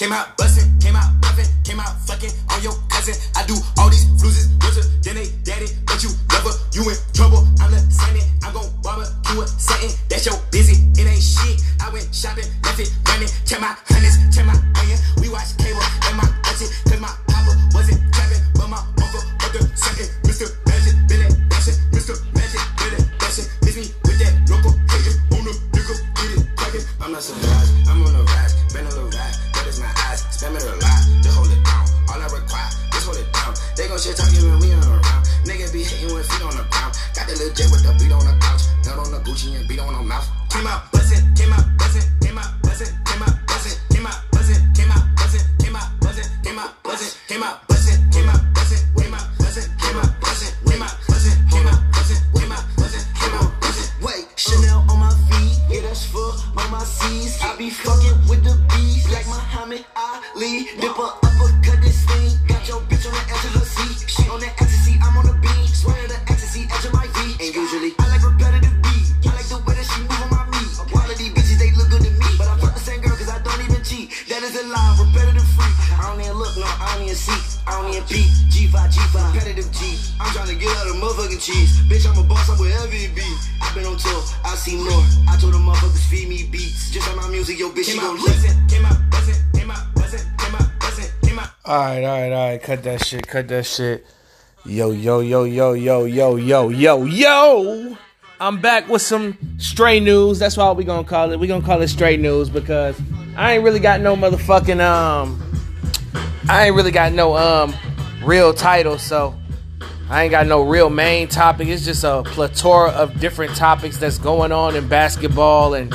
came 0.00 0.12
out 0.12 0.34
bustin', 0.38 0.78
came 0.78 0.96
out 0.96 1.12
puffin', 1.20 1.44
came 1.62 1.78
out 1.78 1.92
fucking 2.06 2.30
on 2.48 2.62
your 2.62 2.72
cousin. 2.88 3.12
I 3.36 3.44
do 3.44 3.52
all 3.76 3.90
these 3.90 4.06
bruises, 4.16 4.48
richer 4.64 4.88
than 5.04 5.16
they 5.16 5.28
daddy, 5.44 5.66
but 5.84 6.02
you 6.02 6.08
never, 6.32 6.56
you 6.72 6.88
in 6.88 6.96
trouble. 7.12 7.49
Be 57.60 57.68
fucking 57.68 58.16
with 58.26 58.42
the 58.42 58.56
bees 58.70 59.04
like 59.12 59.26
Muhammad 59.26 59.84
Ali. 59.94 60.70
Dip 60.80 61.29
Cut 92.70 92.84
that 92.84 93.04
shit. 93.04 93.26
Cut 93.26 93.48
that 93.48 93.66
shit. 93.66 94.06
Yo, 94.64 94.92
yo, 94.92 95.18
yo, 95.18 95.42
yo, 95.42 95.72
yo, 95.72 96.04
yo, 96.04 96.36
yo, 96.36 96.68
yo, 96.68 97.04
yo. 97.04 97.98
I'm 98.38 98.60
back 98.60 98.88
with 98.88 99.02
some 99.02 99.36
stray 99.58 99.98
news. 99.98 100.38
That's 100.38 100.56
why 100.56 100.70
we 100.70 100.84
gonna 100.84 101.02
call 101.02 101.32
it. 101.32 101.40
We 101.40 101.48
gonna 101.48 101.66
call 101.66 101.82
it 101.82 101.88
stray 101.88 102.16
news 102.16 102.48
because 102.48 102.96
I 103.36 103.54
ain't 103.54 103.64
really 103.64 103.80
got 103.80 104.00
no 104.00 104.14
motherfucking 104.14 104.80
um. 104.80 105.42
I 106.48 106.66
ain't 106.66 106.76
really 106.76 106.92
got 106.92 107.12
no 107.12 107.36
um 107.36 107.74
real 108.22 108.54
title, 108.54 108.98
so 108.98 109.34
I 110.08 110.22
ain't 110.22 110.30
got 110.30 110.46
no 110.46 110.62
real 110.62 110.90
main 110.90 111.26
topic. 111.26 111.66
It's 111.66 111.84
just 111.84 112.04
a 112.04 112.22
plethora 112.24 112.90
of 112.90 113.18
different 113.18 113.56
topics 113.56 113.98
that's 113.98 114.18
going 114.18 114.52
on 114.52 114.76
in 114.76 114.86
basketball 114.86 115.74
and 115.74 115.92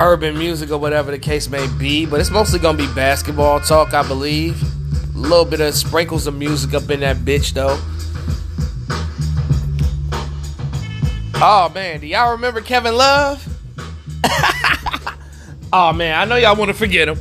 urban 0.00 0.38
music 0.38 0.70
or 0.70 0.78
whatever 0.78 1.10
the 1.10 1.18
case 1.18 1.50
may 1.50 1.66
be. 1.76 2.06
But 2.06 2.20
it's 2.20 2.30
mostly 2.30 2.60
gonna 2.60 2.78
be 2.78 2.90
basketball 2.94 3.60
talk, 3.60 3.92
I 3.92 4.08
believe. 4.08 4.71
A 5.14 5.18
little 5.18 5.44
bit 5.44 5.60
of 5.60 5.74
sprinkles 5.74 6.26
of 6.26 6.34
music 6.34 6.74
up 6.74 6.90
in 6.90 7.00
that 7.00 7.18
bitch 7.18 7.52
though. 7.52 7.78
Oh 11.44 11.70
man, 11.74 12.00
do 12.00 12.06
y'all 12.06 12.32
remember 12.32 12.60
Kevin 12.60 12.96
Love? 12.96 13.46
oh 15.72 15.92
man, 15.92 16.18
I 16.18 16.24
know 16.24 16.36
y'all 16.36 16.56
want 16.56 16.68
to 16.68 16.74
forget 16.74 17.08
him. 17.08 17.18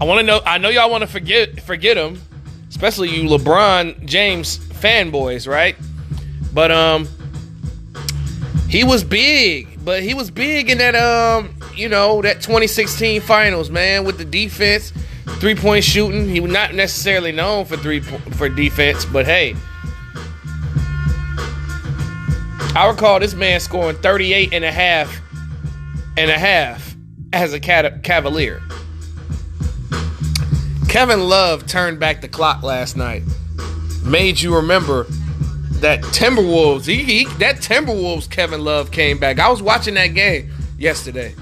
I 0.00 0.04
want 0.04 0.20
to 0.20 0.26
know. 0.26 0.40
I 0.44 0.58
know 0.58 0.68
y'all 0.68 0.90
want 0.90 1.02
to 1.02 1.06
forget 1.06 1.60
forget 1.62 1.96
him, 1.96 2.20
especially 2.68 3.10
you 3.10 3.28
LeBron 3.28 4.04
James 4.04 4.58
fanboys, 4.58 5.48
right? 5.48 5.76
But 6.52 6.70
um, 6.70 7.08
he 8.68 8.84
was 8.84 9.02
big, 9.02 9.84
but 9.84 10.02
he 10.02 10.14
was 10.14 10.30
big 10.30 10.70
in 10.70 10.78
that 10.78 10.94
um, 10.94 11.54
you 11.74 11.88
know, 11.88 12.20
that 12.22 12.42
2016 12.42 13.20
finals, 13.20 13.70
man, 13.70 14.04
with 14.04 14.18
the 14.18 14.24
defense, 14.24 14.92
three 15.36 15.54
point 15.54 15.84
shooting. 15.84 16.28
He 16.28 16.40
was 16.40 16.52
not 16.52 16.74
necessarily 16.74 17.32
known 17.32 17.64
for 17.64 17.76
three 17.76 18.00
for 18.00 18.48
defense, 18.48 19.04
but 19.04 19.26
hey. 19.26 19.54
I 22.74 22.88
recall 22.88 23.18
this 23.18 23.34
man 23.34 23.60
scoring 23.60 23.96
38 23.96 24.52
and 24.52 24.64
a 24.64 24.70
half 24.70 25.20
and 26.16 26.30
a 26.30 26.38
half 26.38 26.94
as 27.32 27.52
a 27.52 27.60
Cavalier. 27.60 28.60
Kevin 30.88 31.28
Love 31.28 31.66
turned 31.66 32.00
back 32.00 32.20
the 32.20 32.28
clock 32.28 32.62
last 32.62 32.96
night. 32.96 33.22
Made 34.04 34.40
you 34.40 34.54
remember 34.54 35.04
that 35.80 36.00
Timberwolves, 36.00 36.86
he, 36.86 37.02
he, 37.02 37.24
that 37.36 37.56
Timberwolves 37.56 38.28
Kevin 38.30 38.64
Love 38.64 38.90
came 38.90 39.18
back. 39.18 39.38
I 39.38 39.48
was 39.48 39.62
watching 39.62 39.94
that 39.94 40.08
game 40.08 40.50
yesterday. 40.78 41.34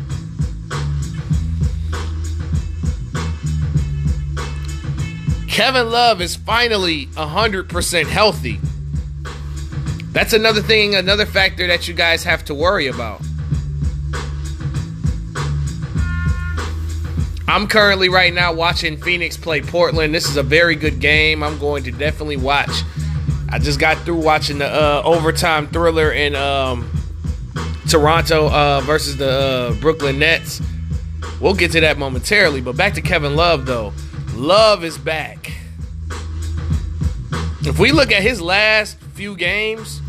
Kevin 5.56 5.90
Love 5.90 6.20
is 6.20 6.36
finally 6.36 7.06
100% 7.06 8.06
healthy. 8.08 8.60
That's 10.12 10.34
another 10.34 10.60
thing, 10.60 10.94
another 10.94 11.24
factor 11.24 11.66
that 11.66 11.88
you 11.88 11.94
guys 11.94 12.22
have 12.24 12.44
to 12.44 12.54
worry 12.54 12.88
about. 12.88 13.22
I'm 17.48 17.66
currently 17.68 18.10
right 18.10 18.34
now 18.34 18.52
watching 18.52 18.98
Phoenix 18.98 19.38
play 19.38 19.62
Portland. 19.62 20.14
This 20.14 20.28
is 20.28 20.36
a 20.36 20.42
very 20.42 20.76
good 20.76 21.00
game. 21.00 21.42
I'm 21.42 21.58
going 21.58 21.84
to 21.84 21.90
definitely 21.90 22.36
watch. 22.36 22.82
I 23.48 23.58
just 23.58 23.80
got 23.80 23.96
through 24.04 24.20
watching 24.22 24.58
the 24.58 24.66
uh, 24.66 25.00
overtime 25.06 25.68
thriller 25.68 26.12
in 26.12 26.36
um, 26.36 26.86
Toronto 27.88 28.50
uh, 28.50 28.82
versus 28.82 29.16
the 29.16 29.30
uh, 29.30 29.80
Brooklyn 29.80 30.18
Nets. 30.18 30.60
We'll 31.40 31.54
get 31.54 31.72
to 31.72 31.80
that 31.80 31.96
momentarily, 31.96 32.60
but 32.60 32.76
back 32.76 32.92
to 32.92 33.00
Kevin 33.00 33.36
Love 33.36 33.64
though. 33.64 33.94
Love 34.36 34.84
is 34.84 34.98
back. 34.98 35.50
If 37.62 37.78
we 37.78 37.90
look 37.90 38.12
at 38.12 38.22
his 38.22 38.38
last 38.38 38.98
few 39.14 39.34
games, 39.34 40.02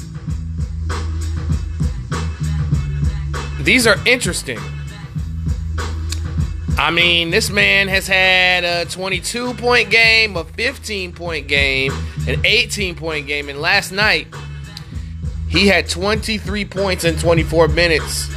these 3.62 3.88
are 3.88 3.96
interesting. 4.06 4.60
I 6.78 6.92
mean, 6.92 7.32
this 7.32 7.50
man 7.50 7.88
has 7.88 8.06
had 8.06 8.66
a 8.66 8.86
22 8.92 9.54
point 9.54 9.90
game, 9.90 10.36
a 10.36 10.44
15 10.44 11.14
point 11.14 11.48
game, 11.48 11.94
an 12.28 12.46
18 12.46 12.96
point 12.96 13.28
game, 13.28 13.48
and 13.48 13.62
last 13.62 13.94
night 13.94 14.28
he 15.48 15.68
had 15.68 15.88
23 15.88 16.66
points 16.66 17.06
in 17.06 17.18
24 17.18 17.70
minutes 17.70 18.30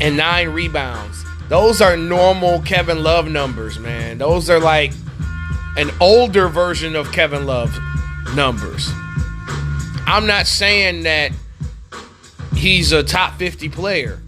and 0.00 0.16
nine 0.16 0.50
rebounds. 0.50 1.17
Those 1.48 1.80
are 1.80 1.96
normal 1.96 2.60
Kevin 2.60 3.02
Love 3.02 3.28
numbers, 3.28 3.78
man. 3.78 4.18
Those 4.18 4.50
are 4.50 4.60
like 4.60 4.92
an 5.76 5.90
older 6.00 6.48
version 6.48 6.94
of 6.94 7.10
Kevin 7.10 7.46
Love 7.46 7.76
numbers. 8.34 8.90
I'm 10.06 10.26
not 10.26 10.46
saying 10.46 11.04
that 11.04 11.32
he's 12.54 12.92
a 12.92 13.02
top 13.02 13.38
50 13.38 13.70
player. 13.70 14.20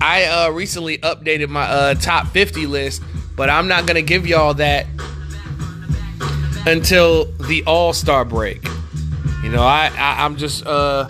I 0.00 0.24
uh, 0.24 0.50
recently 0.50 0.98
updated 0.98 1.48
my 1.48 1.62
uh, 1.62 1.94
top 1.94 2.28
50 2.28 2.66
list, 2.66 3.02
but 3.36 3.48
I'm 3.48 3.68
not 3.68 3.86
going 3.86 3.96
to 3.96 4.02
give 4.02 4.26
y'all 4.26 4.54
that 4.54 4.86
until 6.66 7.24
the 7.32 7.64
All 7.66 7.92
Star 7.92 8.24
break. 8.24 8.66
You 9.42 9.50
know, 9.50 9.62
I, 9.62 9.90
I 9.96 10.24
I'm 10.24 10.36
just 10.36 10.66
uh 10.66 11.08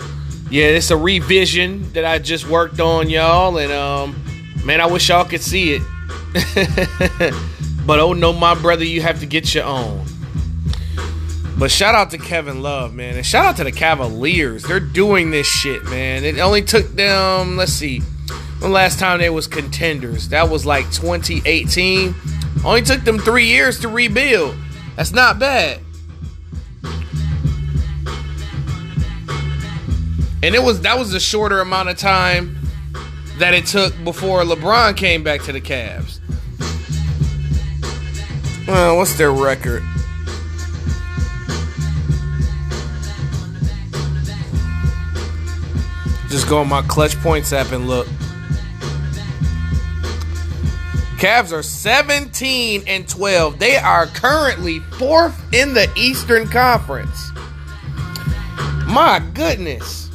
yeah, 0.50 0.66
it's 0.66 0.90
a 0.90 0.96
revision 0.96 1.92
that 1.92 2.04
I 2.04 2.18
just 2.18 2.48
worked 2.48 2.80
on, 2.80 3.10
y'all, 3.10 3.58
and 3.58 3.72
um 3.72 4.16
man, 4.64 4.80
I 4.80 4.86
wish 4.86 5.08
y'all 5.08 5.24
could 5.24 5.42
see 5.42 5.74
it. 5.74 5.82
but 7.86 7.98
oh 7.98 8.12
no, 8.12 8.32
my 8.32 8.54
brother, 8.54 8.84
you 8.84 9.00
have 9.00 9.20
to 9.20 9.26
get 9.26 9.54
your 9.54 9.64
own. 9.64 10.04
But 11.58 11.70
shout 11.70 11.94
out 11.94 12.10
to 12.10 12.18
Kevin 12.18 12.62
Love, 12.62 12.92
man, 12.92 13.16
and 13.16 13.24
shout 13.24 13.46
out 13.46 13.56
to 13.56 13.64
the 13.64 13.72
Cavaliers. 13.72 14.64
They're 14.64 14.78
doing 14.78 15.30
this 15.30 15.46
shit, 15.46 15.84
man. 15.84 16.24
It 16.24 16.38
only 16.38 16.60
took 16.60 16.86
them, 16.88 17.56
let's 17.56 17.72
see, 17.72 18.02
the 18.60 18.68
last 18.68 18.98
time 18.98 19.20
they 19.20 19.30
was 19.30 19.46
contenders. 19.46 20.28
That 20.28 20.50
was 20.50 20.66
like 20.66 20.84
2018. 20.92 22.14
Only 22.64 22.82
took 22.82 23.04
them 23.04 23.18
three 23.18 23.46
years 23.46 23.80
to 23.80 23.88
rebuild. 23.88 24.54
That's 24.96 25.12
not 25.12 25.38
bad. 25.38 25.80
And 30.42 30.54
it 30.54 30.62
was 30.62 30.82
that 30.82 30.98
was 30.98 31.10
the 31.12 31.20
shorter 31.20 31.60
amount 31.60 31.88
of 31.88 31.98
time 31.98 32.58
that 33.38 33.54
it 33.54 33.66
took 33.66 33.92
before 34.04 34.42
LeBron 34.42 34.96
came 34.96 35.22
back 35.22 35.42
to 35.42 35.52
the 35.52 35.60
Cavs. 35.60 36.20
What's 38.66 39.16
their 39.16 39.32
record? 39.32 39.82
Just 46.28 46.48
go 46.48 46.58
on 46.58 46.68
my 46.68 46.82
clutch 46.82 47.16
points 47.20 47.52
app 47.52 47.72
and 47.72 47.86
look. 47.86 48.06
Cavs 51.18 51.52
are 51.52 51.62
17 51.62 52.82
and 52.86 53.08
12. 53.08 53.58
They 53.58 53.76
are 53.76 54.06
currently 54.06 54.80
fourth 54.98 55.40
in 55.54 55.72
the 55.72 55.90
Eastern 55.96 56.46
Conference. 56.46 57.30
My 58.86 59.22
goodness. 59.32 60.05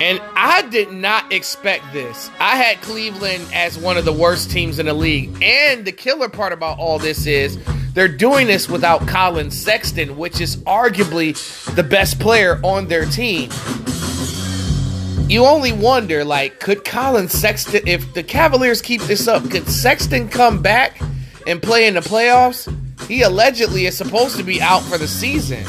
and 0.00 0.20
I 0.34 0.62
did 0.62 0.92
not 0.92 1.30
expect 1.30 1.92
this. 1.92 2.30
I 2.40 2.56
had 2.56 2.80
Cleveland 2.80 3.46
as 3.52 3.78
one 3.78 3.98
of 3.98 4.06
the 4.06 4.12
worst 4.12 4.50
teams 4.50 4.78
in 4.78 4.86
the 4.86 4.94
league. 4.94 5.42
And 5.42 5.84
the 5.84 5.92
killer 5.92 6.30
part 6.30 6.54
about 6.54 6.78
all 6.78 6.98
this 6.98 7.26
is 7.26 7.58
they're 7.92 8.08
doing 8.08 8.46
this 8.46 8.66
without 8.66 9.06
Collin 9.06 9.50
Sexton, 9.50 10.16
which 10.16 10.40
is 10.40 10.56
arguably 10.58 11.34
the 11.74 11.82
best 11.82 12.18
player 12.18 12.58
on 12.62 12.88
their 12.88 13.04
team. 13.04 13.50
You 15.28 15.44
only 15.44 15.72
wonder, 15.72 16.24
like, 16.24 16.60
could 16.60 16.84
Collin 16.84 17.28
Sexton, 17.28 17.86
if 17.86 18.14
the 18.14 18.22
Cavaliers 18.22 18.80
keep 18.80 19.02
this 19.02 19.28
up, 19.28 19.48
could 19.50 19.68
Sexton 19.68 20.28
come 20.28 20.62
back 20.62 21.00
and 21.46 21.62
play 21.62 21.86
in 21.86 21.94
the 21.94 22.00
playoffs? 22.00 22.66
He 23.06 23.22
allegedly 23.22 23.86
is 23.86 23.96
supposed 23.96 24.36
to 24.38 24.42
be 24.42 24.62
out 24.62 24.82
for 24.82 24.96
the 24.96 25.06
season. 25.06 25.64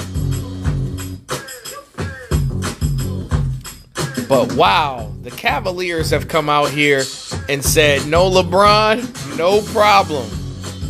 But 4.32 4.54
wow, 4.54 5.12
the 5.24 5.30
Cavaliers 5.30 6.10
have 6.12 6.30
come 6.30 6.48
out 6.48 6.70
here 6.70 7.04
and 7.50 7.62
said, 7.62 8.08
no 8.08 8.32
LeBron, 8.32 9.38
no 9.38 9.62
problem. 9.74 10.26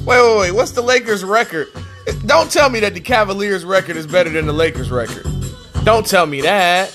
Wait, 0.05 0.21
wait, 0.21 0.37
wait. 0.37 0.51
What's 0.51 0.73
the 0.73 0.83
Lakers' 0.83 1.23
record? 1.23 1.69
Don't 2.27 2.51
tell 2.51 2.69
me 2.69 2.79
that 2.81 2.93
the 2.93 2.99
Cavaliers' 2.99 3.65
record 3.65 3.97
is 3.97 4.05
better 4.05 4.29
than 4.29 4.45
the 4.45 4.53
Lakers' 4.53 4.91
record. 4.91 5.25
Don't 5.83 6.05
tell 6.05 6.27
me 6.27 6.41
that. 6.41 6.91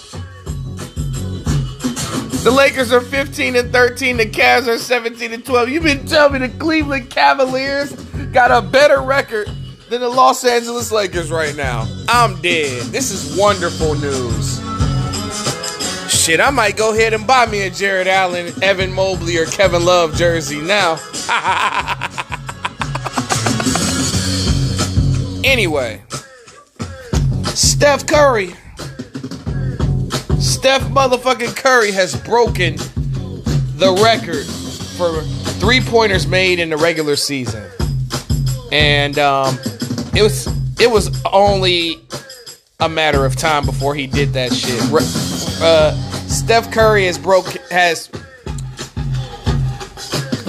The 2.45 2.55
Lakers 2.57 2.93
are 2.93 3.01
15 3.01 3.57
and 3.57 3.73
13. 3.73 4.17
The 4.17 4.27
Cavs 4.27 4.69
are 4.69 4.79
17 4.79 5.33
and 5.33 5.45
12. 5.45 5.69
You've 5.69 5.83
been 5.83 6.07
telling 6.07 6.41
me 6.41 6.47
the 6.47 6.59
Cleveland 6.61 7.11
Cavaliers 7.11 7.91
got 8.31 8.53
a 8.53 8.65
better 8.65 9.01
record 9.01 9.51
than 9.91 10.01
the 10.01 10.09
Los 10.09 10.45
Angeles 10.45 10.93
Lakers 10.93 11.33
right 11.33 11.57
now. 11.57 11.93
I'm 12.09 12.41
dead. 12.41 12.83
This 12.93 13.11
is 13.11 13.37
wonderful 13.37 13.97
news. 13.97 14.66
Shit, 16.27 16.41
I 16.41 16.51
might 16.51 16.77
go 16.77 16.93
ahead 16.93 17.15
and 17.15 17.25
buy 17.25 17.47
me 17.47 17.69
a 17.69 17.71
Jarrett 17.71 18.09
Allen, 18.09 18.53
Evan 18.61 18.93
Mobley, 18.93 19.39
or 19.39 19.47
Kevin 19.47 19.85
Love 19.85 20.17
jersey 20.17 20.61
now. 20.61 20.99
anyway, 25.45 26.03
Steph 27.55 28.09
Curry. 28.09 28.49
Steph 30.41 30.83
motherfucking 30.91 31.55
Curry 31.55 31.93
has 31.93 32.17
broken 32.23 32.75
the 33.77 33.97
record 34.03 34.47
for 34.97 35.23
three 35.61 35.81
pointers 35.81 36.27
made 36.27 36.59
in 36.59 36.71
the 36.71 36.77
regular 36.77 37.15
season. 37.15 37.71
And 38.73 39.17
um, 39.21 39.57
it 40.13 40.23
was 40.23 40.49
it 40.81 40.91
was 40.91 41.25
only 41.25 42.01
a 42.81 42.89
matter 42.89 43.25
of 43.25 43.37
time 43.37 43.65
before 43.65 43.95
he 43.95 44.09
did 44.09 44.33
that 44.33 44.53
shit. 44.53 44.83
Uh, 45.63 46.06
Steph 46.47 46.71
Curry 46.71 47.07
has 47.07 47.19
broke 47.19 47.49
has 47.73 48.07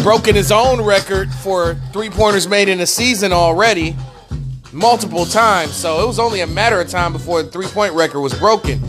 broken 0.03 0.35
his 0.35 0.51
own 0.51 0.79
record 0.79 1.33
for 1.33 1.73
three 1.91 2.11
pointers 2.11 2.47
made 2.47 2.69
in 2.69 2.79
a 2.81 2.85
season 2.85 3.33
already 3.33 3.95
multiple 4.71 5.25
times. 5.25 5.73
So 5.73 6.03
it 6.03 6.05
was 6.05 6.19
only 6.19 6.41
a 6.41 6.45
matter 6.45 6.79
of 6.79 6.88
time 6.88 7.13
before 7.13 7.41
the 7.41 7.49
three 7.49 7.65
point 7.65 7.95
record 7.95 8.21
was 8.21 8.35
broken. 8.35 8.79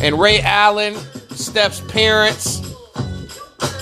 And 0.00 0.20
Ray 0.20 0.40
Allen, 0.40 0.94
Steph's 1.30 1.80
parents, 1.80 2.60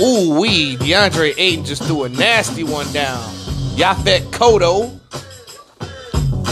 ooh 0.01 0.41
wee, 0.41 0.79
DeAndre 0.79 1.35
Ayton 1.37 1.67
just 1.67 1.83
threw 1.83 2.05
a 2.05 2.09
nasty 2.09 2.65
one 2.65 2.91
down. 2.95 3.23
Yaphet 3.77 4.23
Kotto. 4.31 4.99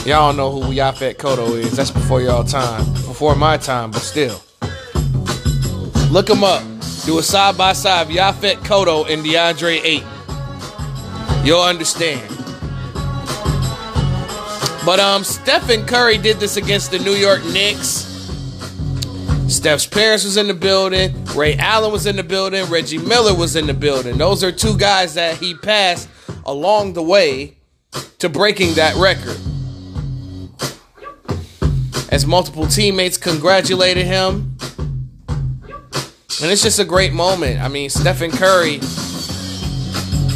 Y'all 0.05 0.35
know 0.35 0.51
who 0.51 0.75
Yaphet 0.75 1.17
Kotto 1.17 1.55
is. 1.55 1.75
That's 1.75 1.91
before 1.91 2.21
y'all 2.21 2.45
time. 2.45 2.85
Before 2.93 3.35
my 3.35 3.57
time, 3.57 3.93
but 3.93 4.03
still. 4.03 4.43
Look 6.11 6.31
him 6.31 6.43
up. 6.43 6.63
Do 7.05 7.19
a 7.19 7.23
side 7.23 7.57
by 7.57 7.75
side 7.75 8.07
of 8.07 8.09
Yaphet 8.09 8.57
Kotto 8.65 9.09
and 9.11 9.25
DeAndre 9.25 9.81
Ayton. 9.85 11.47
You'll 11.47 11.63
understand. 11.63 12.27
But 14.85 15.01
um, 15.01 15.23
Stephen 15.23 15.85
Curry 15.85 16.17
did 16.17 16.39
this 16.39 16.57
against 16.57 16.91
the 16.91 16.99
New 16.99 17.13
York 17.13 17.45
Knicks. 17.45 18.07
Steph's 19.49 19.87
parents 19.87 20.25
was 20.25 20.39
in 20.39 20.47
the 20.47 20.55
building. 20.55 21.15
Ray 21.35 21.57
Allen 21.57 21.93
was 21.93 22.07
in 22.07 22.17
the 22.17 22.23
building. 22.23 22.65
Reggie 22.71 22.99
Miller 22.99 23.35
was 23.35 23.55
in 23.55 23.67
the 23.67 23.75
building. 23.75 24.17
Those 24.17 24.43
are 24.43 24.53
two 24.53 24.77
guys 24.79 25.15
that 25.15 25.37
he 25.37 25.55
passed 25.55 26.09
along 26.47 26.95
the 26.95 27.03
way 27.03 27.57
to 28.19 28.29
breaking 28.29 28.75
that 28.75 28.97
record. 28.97 29.37
As 32.11 32.27
multiple 32.27 32.67
teammates 32.67 33.19
congratulated 33.19 34.07
him, 34.07 34.57
and 36.41 36.51
it's 36.51 36.63
just 36.63 36.79
a 36.79 36.85
great 36.85 37.13
moment. 37.13 37.61
I 37.61 37.69
mean, 37.69 37.91
Stephen 37.91 38.31
Curry 38.31 38.77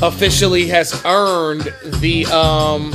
officially 0.02 0.66
has 0.66 1.00
earned 1.04 1.72
the 2.00 2.26
um, 2.26 2.90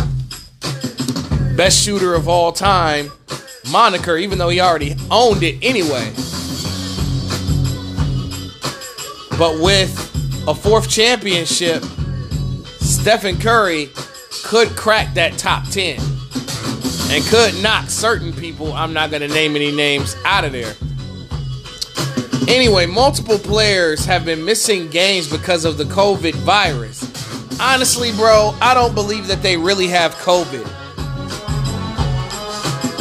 best 1.55 1.83
shooter 1.83 2.13
of 2.13 2.27
all 2.27 2.51
time 2.51 3.11
moniker, 3.71 4.17
even 4.17 4.37
though 4.37 4.49
he 4.49 4.59
already 4.59 4.95
owned 5.09 5.43
it 5.43 5.57
anyway. 5.61 6.11
But 9.37 9.61
with 9.61 9.91
a 10.47 10.53
fourth 10.53 10.89
championship, 10.89 11.83
Stephen 12.79 13.37
Curry 13.37 13.89
could 14.43 14.69
crack 14.69 15.13
that 15.13 15.37
top 15.37 15.65
10 15.69 15.99
and 17.09 17.23
could 17.25 17.61
knock 17.61 17.89
certain 17.89 18.33
people, 18.33 18.73
I'm 18.73 18.91
not 18.91 19.11
going 19.11 19.21
to 19.21 19.27
name 19.29 19.55
any 19.55 19.71
names, 19.71 20.15
out 20.25 20.43
of 20.43 20.51
there. 20.51 20.73
Anyway, 22.47 22.85
multiple 22.85 23.37
players 23.37 24.05
have 24.05 24.23
been 24.23 24.43
missing 24.45 24.87
games 24.89 25.29
because 25.29 25.65
of 25.65 25.77
the 25.77 25.83
COVID 25.83 26.33
virus. 26.35 27.03
Honestly, 27.59 28.11
bro, 28.13 28.55
I 28.61 28.73
don't 28.73 28.95
believe 28.95 29.27
that 29.27 29.41
they 29.41 29.57
really 29.57 29.87
have 29.87 30.15
COVID. 30.15 30.65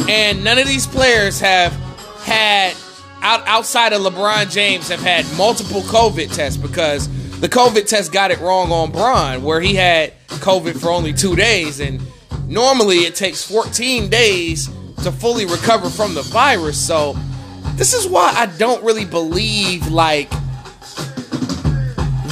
And 0.09 0.43
none 0.43 0.57
of 0.57 0.67
these 0.67 0.85
players 0.85 1.39
have 1.39 1.71
had 2.23 2.75
out, 3.21 3.47
outside 3.47 3.93
of 3.93 4.01
LeBron 4.01 4.51
James 4.51 4.89
have 4.89 5.01
had 5.01 5.25
multiple 5.37 5.81
COVID 5.81 6.33
tests 6.35 6.57
because 6.57 7.07
the 7.39 7.47
COVID 7.47 7.87
test 7.87 8.11
got 8.11 8.31
it 8.31 8.39
wrong 8.39 8.71
on 8.71 8.91
Bron, 8.91 9.43
where 9.43 9.61
he 9.61 9.75
had 9.75 10.13
COVID 10.27 10.79
for 10.79 10.89
only 10.89 11.13
two 11.13 11.35
days, 11.35 11.79
and 11.79 12.01
normally 12.47 12.97
it 12.99 13.15
takes 13.15 13.43
14 13.49 14.09
days 14.09 14.69
to 15.03 15.11
fully 15.11 15.45
recover 15.45 15.89
from 15.89 16.15
the 16.15 16.23
virus. 16.23 16.77
So 16.77 17.15
this 17.77 17.93
is 17.93 18.07
why 18.07 18.33
I 18.35 18.47
don't 18.57 18.83
really 18.83 19.05
believe 19.05 19.87
like 19.87 20.29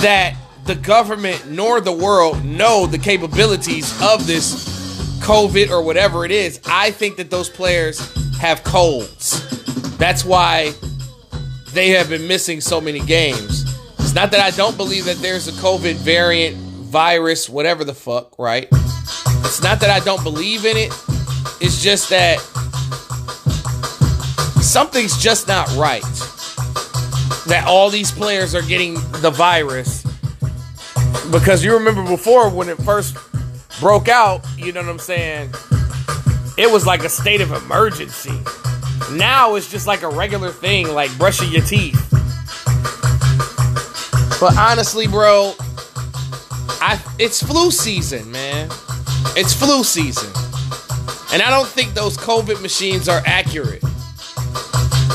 that 0.01 0.35
the 0.65 0.75
government 0.75 1.49
nor 1.49 1.79
the 1.79 1.91
world 1.91 2.43
know 2.43 2.87
the 2.87 2.97
capabilities 2.97 3.91
of 4.01 4.25
this 4.25 4.75
COVID 5.19 5.69
or 5.69 5.83
whatever 5.83 6.25
it 6.25 6.31
is. 6.31 6.59
I 6.65 6.91
think 6.91 7.17
that 7.17 7.29
those 7.29 7.49
players 7.49 7.99
have 8.37 8.63
colds. 8.63 9.97
That's 9.97 10.25
why 10.25 10.73
they 11.73 11.89
have 11.89 12.09
been 12.09 12.27
missing 12.27 12.59
so 12.59 12.81
many 12.81 12.99
games. 12.99 13.63
It's 13.99 14.15
not 14.15 14.31
that 14.31 14.39
I 14.39 14.49
don't 14.51 14.75
believe 14.77 15.05
that 15.05 15.17
there's 15.17 15.47
a 15.47 15.51
COVID 15.51 15.95
variant, 15.95 16.57
virus, 16.57 17.47
whatever 17.47 17.83
the 17.83 17.93
fuck, 17.93 18.37
right? 18.39 18.67
It's 18.71 19.61
not 19.61 19.79
that 19.81 19.89
I 19.89 19.99
don't 19.99 20.23
believe 20.23 20.65
in 20.65 20.77
it. 20.77 20.91
It's 21.61 21.81
just 21.81 22.09
that 22.09 22.37
something's 24.65 25.17
just 25.17 25.47
not 25.47 25.67
right. 25.75 26.03
That 27.47 27.65
all 27.67 27.89
these 27.89 28.11
players 28.11 28.55
are 28.55 28.61
getting 28.61 28.95
the 29.21 29.31
virus. 29.31 30.03
Because 31.31 31.63
you 31.63 31.73
remember 31.73 32.03
before 32.03 32.49
when 32.49 32.69
it 32.69 32.77
first 32.79 33.17
broke 33.79 34.07
out, 34.07 34.45
you 34.57 34.71
know 34.71 34.81
what 34.81 34.89
I'm 34.89 34.99
saying? 34.99 35.51
It 36.57 36.71
was 36.71 36.85
like 36.85 37.03
a 37.03 37.09
state 37.09 37.41
of 37.41 37.51
emergency. 37.51 38.39
Now 39.11 39.55
it's 39.55 39.69
just 39.69 39.87
like 39.87 40.01
a 40.01 40.09
regular 40.09 40.49
thing, 40.49 40.89
like 40.89 41.15
brushing 41.17 41.51
your 41.51 41.61
teeth. 41.61 42.01
But 44.39 44.57
honestly, 44.57 45.07
bro, 45.07 45.53
I 46.81 47.01
it's 47.19 47.41
flu 47.41 47.71
season, 47.71 48.31
man. 48.31 48.69
It's 49.35 49.53
flu 49.53 49.83
season. 49.83 50.29
And 51.33 51.41
I 51.41 51.49
don't 51.49 51.67
think 51.67 51.93
those 51.93 52.17
COVID 52.17 52.61
machines 52.61 53.09
are 53.09 53.21
accurate. 53.25 53.83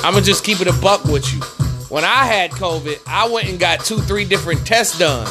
I'm 0.02 0.14
gonna 0.14 0.24
just 0.24 0.44
keep 0.44 0.60
it 0.60 0.66
a 0.66 0.72
buck 0.80 1.04
with 1.04 1.32
you. 1.32 1.40
When 1.88 2.04
I 2.04 2.24
had 2.24 2.52
COVID, 2.52 3.02
I 3.06 3.28
went 3.28 3.48
and 3.48 3.58
got 3.58 3.84
two, 3.84 3.98
three 3.98 4.24
different 4.24 4.66
tests 4.66 4.98
done, 4.98 5.28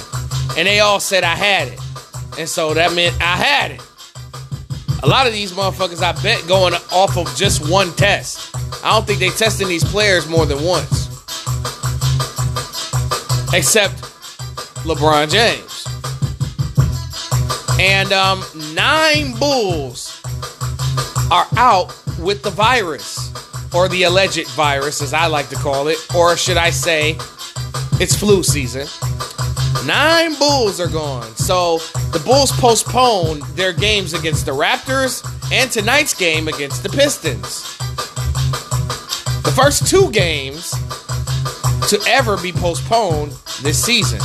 and 0.58 0.68
they 0.68 0.80
all 0.80 1.00
said 1.00 1.24
I 1.24 1.36
had 1.36 1.70
it. 1.70 1.80
And 2.38 2.48
so 2.48 2.74
that 2.74 2.94
meant 2.94 3.16
I 3.22 3.36
had 3.36 3.72
it. 3.72 3.82
A 5.02 5.08
lot 5.08 5.28
of 5.28 5.34
these 5.34 5.54
motherfuckers, 5.54 6.04
I 6.04 6.12
bet, 6.22 6.46
going 6.48 6.74
off 6.92 7.18
of 7.18 7.34
just 7.36 7.70
one 7.70 7.92
test. 7.94 8.54
I 8.84 8.92
don't 8.92 9.08
think 9.08 9.20
they 9.20 9.30
testing 9.30 9.68
these 9.68 9.84
players 9.84 10.28
more 10.28 10.46
than 10.46 10.64
once. 10.64 11.08
Except 13.54 13.96
LeBron 14.84 15.32
James. 15.32 15.86
And 17.80 18.12
um, 18.12 18.44
nine 18.76 19.34
Bulls 19.40 20.22
are 21.32 21.48
out 21.56 21.96
with 22.20 22.44
the 22.44 22.50
virus, 22.50 23.32
or 23.74 23.88
the 23.90 24.04
alleged 24.04 24.48
virus, 24.50 25.02
as 25.02 25.14
I 25.14 25.28
like 25.28 25.50
to 25.50 25.56
call 25.56 25.88
it, 25.88 25.98
or 26.16 26.36
should 26.38 26.58
I 26.58 26.70
say, 26.70 27.16
it's 28.00 28.16
flu 28.16 28.44
season. 28.44 28.88
Nine 29.86 30.38
Bulls 30.38 30.80
are 30.80 30.88
gone. 30.88 31.36
So 31.36 31.78
the 32.12 32.22
Bulls 32.26 32.52
postponed 32.52 33.44
their 33.56 33.74
games 33.74 34.14
against 34.14 34.46
the 34.46 34.52
Raptors 34.52 35.24
and 35.52 35.72
tonight's 35.72 36.14
game 36.14 36.48
against 36.48 36.84
the 36.84 36.90
Pistons. 36.90 37.78
The 39.44 39.54
first 39.56 39.88
two 39.88 40.12
games 40.12 40.72
to 41.90 42.00
ever 42.08 42.38
be 42.38 42.52
postponed 42.52 43.32
this 43.62 43.84
season. 43.84 44.20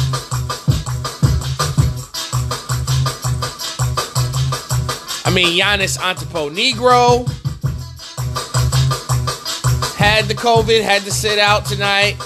I 5.26 5.30
mean, 5.34 5.58
Giannis 5.58 5.98
Antetokounmpo 5.98 7.43
had 10.04 10.26
the 10.26 10.34
COVID, 10.34 10.82
had 10.82 11.02
to 11.02 11.10
sit 11.10 11.38
out 11.38 11.64
tonight. 11.64 12.20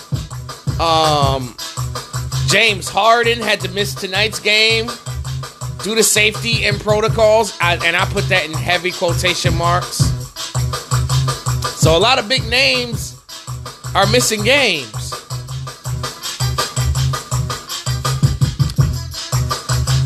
Um, 0.81 1.55
James 2.49 2.89
Harden 2.89 3.39
had 3.39 3.61
to 3.61 3.69
miss 3.71 3.95
tonight's 3.95 4.41
game 4.41 4.89
due 5.85 5.95
to 5.95 6.03
safety 6.03 6.65
and 6.65 6.81
protocols, 6.81 7.57
I, 7.61 7.75
and 7.85 7.97
I 7.97 8.05
put 8.07 8.29
that 8.31 8.45
in 8.45 8.53
heavy 8.53 8.91
quotation 8.91 9.57
marks. 9.57 9.99
So 11.79 11.97
a 11.97 12.01
lot 12.01 12.19
of 12.19 12.29
big 12.29 12.47
names 12.49 13.23
are 13.95 14.07
missing 14.09 14.43
games. 14.43 15.13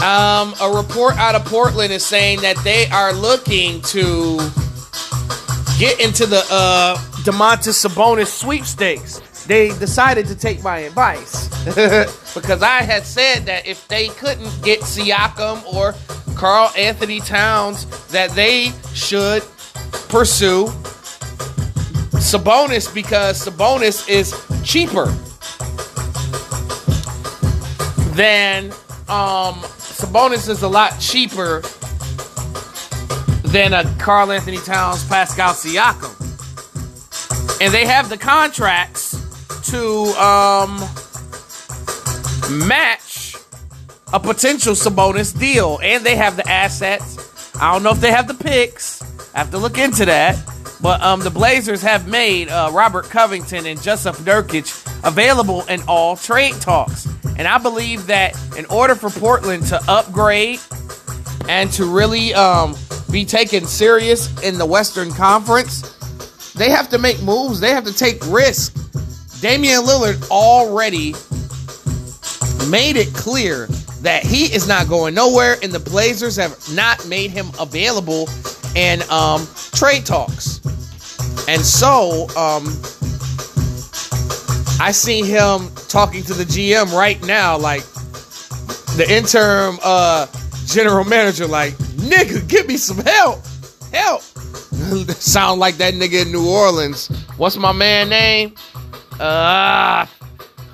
Um, 0.02 0.54
a 0.60 0.70
report 0.74 1.16
out 1.16 1.34
of 1.34 1.44
Portland 1.46 1.92
is 1.92 2.04
saying 2.04 2.42
that 2.42 2.56
they 2.64 2.86
are 2.88 3.14
looking 3.14 3.80
to 3.82 4.36
get 5.78 6.00
into 6.00 6.26
the 6.26 6.44
uh, 6.50 6.98
Domantas 7.24 7.86
Sabonis 7.86 8.26
sweepstakes. 8.26 9.20
They 9.46 9.68
decided 9.78 10.26
to 10.26 10.34
take 10.34 10.62
my 10.62 10.78
advice 10.78 11.48
because 12.34 12.62
I 12.62 12.82
had 12.82 13.04
said 13.04 13.46
that 13.46 13.66
if 13.66 13.86
they 13.88 14.08
couldn't 14.08 14.62
get 14.62 14.80
Siakam 14.80 15.64
or 15.72 15.94
Karl 16.34 16.72
Anthony 16.76 17.20
Towns, 17.20 17.86
that 18.08 18.30
they 18.30 18.72
should 18.94 19.42
pursue 20.08 20.66
Sabonis 22.18 22.92
because 22.92 23.44
Sabonis 23.44 24.08
is 24.08 24.32
cheaper 24.64 25.06
than 28.14 28.66
um, 29.08 29.54
Sabonis 29.78 30.48
is 30.48 30.62
a 30.62 30.68
lot 30.68 30.98
cheaper 31.00 31.62
than 33.52 33.74
a 33.74 33.84
Karl 33.98 34.32
Anthony 34.32 34.58
Towns, 34.58 35.06
Pascal 35.06 35.52
Siakam, 35.52 36.21
and 37.62 37.72
they 37.72 37.86
have 37.86 38.08
the 38.08 38.18
contracts 38.18 39.12
to 39.70 40.04
um, 40.20 40.80
match 42.66 43.36
a 44.12 44.18
potential 44.18 44.74
Sabonis 44.74 45.38
deal, 45.38 45.78
and 45.80 46.04
they 46.04 46.16
have 46.16 46.34
the 46.34 46.48
assets. 46.48 47.54
I 47.54 47.72
don't 47.72 47.84
know 47.84 47.92
if 47.92 48.00
they 48.00 48.10
have 48.10 48.26
the 48.26 48.34
picks. 48.34 49.00
I 49.32 49.38
have 49.38 49.52
to 49.52 49.58
look 49.58 49.78
into 49.78 50.04
that. 50.06 50.36
But 50.80 51.00
um, 51.02 51.20
the 51.20 51.30
Blazers 51.30 51.82
have 51.82 52.08
made 52.08 52.48
uh, 52.48 52.70
Robert 52.72 53.04
Covington 53.04 53.64
and 53.66 53.78
Jusuf 53.78 54.16
Nurkic 54.16 55.06
available 55.06 55.64
in 55.66 55.82
all 55.86 56.16
trade 56.16 56.60
talks. 56.60 57.06
And 57.38 57.46
I 57.46 57.58
believe 57.58 58.08
that 58.08 58.36
in 58.58 58.66
order 58.66 58.96
for 58.96 59.08
Portland 59.08 59.68
to 59.68 59.80
upgrade 59.86 60.58
and 61.48 61.70
to 61.74 61.84
really 61.84 62.34
um, 62.34 62.74
be 63.12 63.24
taken 63.24 63.66
serious 63.66 64.42
in 64.42 64.58
the 64.58 64.66
Western 64.66 65.12
Conference, 65.12 65.96
they 66.54 66.70
have 66.70 66.88
to 66.90 66.98
make 66.98 67.22
moves. 67.22 67.60
They 67.60 67.70
have 67.70 67.84
to 67.84 67.94
take 67.94 68.24
risks. 68.26 68.70
Damian 69.40 69.82
Lillard 69.82 70.30
already 70.30 71.14
made 72.70 72.96
it 72.96 73.12
clear 73.14 73.66
that 74.02 74.24
he 74.24 74.52
is 74.52 74.68
not 74.68 74.88
going 74.88 75.14
nowhere, 75.14 75.56
and 75.62 75.72
the 75.72 75.78
Blazers 75.80 76.36
have 76.36 76.56
not 76.74 77.06
made 77.08 77.30
him 77.30 77.46
available 77.58 78.28
in 78.74 79.02
um, 79.10 79.46
trade 79.72 80.04
talks. 80.04 80.60
And 81.48 81.64
so, 81.64 82.28
um, 82.36 82.66
I 84.80 84.90
see 84.92 85.22
him 85.22 85.70
talking 85.88 86.22
to 86.24 86.34
the 86.34 86.44
GM 86.44 86.92
right 86.92 87.20
now, 87.24 87.56
like 87.56 87.84
the 88.96 89.06
interim 89.08 89.78
uh, 89.82 90.26
general 90.66 91.04
manager, 91.04 91.46
like, 91.46 91.74
nigga, 91.74 92.46
give 92.48 92.66
me 92.66 92.76
some 92.76 92.98
help. 92.98 93.40
Help. 93.92 94.22
Sound 95.12 95.60
like 95.60 95.76
that 95.76 95.94
nigga 95.94 96.22
in 96.22 96.32
New 96.32 96.48
Orleans. 96.48 97.08
What's 97.36 97.56
my 97.56 97.72
man 97.72 98.08
name? 98.08 98.54
Uh 99.20 100.06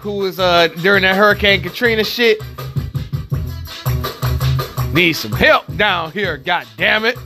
who 0.01 0.19
was 0.19 0.39
uh 0.39 0.69
during 0.83 1.03
that 1.03 1.17
Hurricane 1.17 1.63
Katrina 1.63 2.05
shit. 2.05 2.39
Need 4.93 5.15
some 5.15 5.33
help 5.33 5.65
down 5.77 6.13
here, 6.13 6.39
god 6.39 6.67
damn 6.77 7.05
it. 7.05 7.17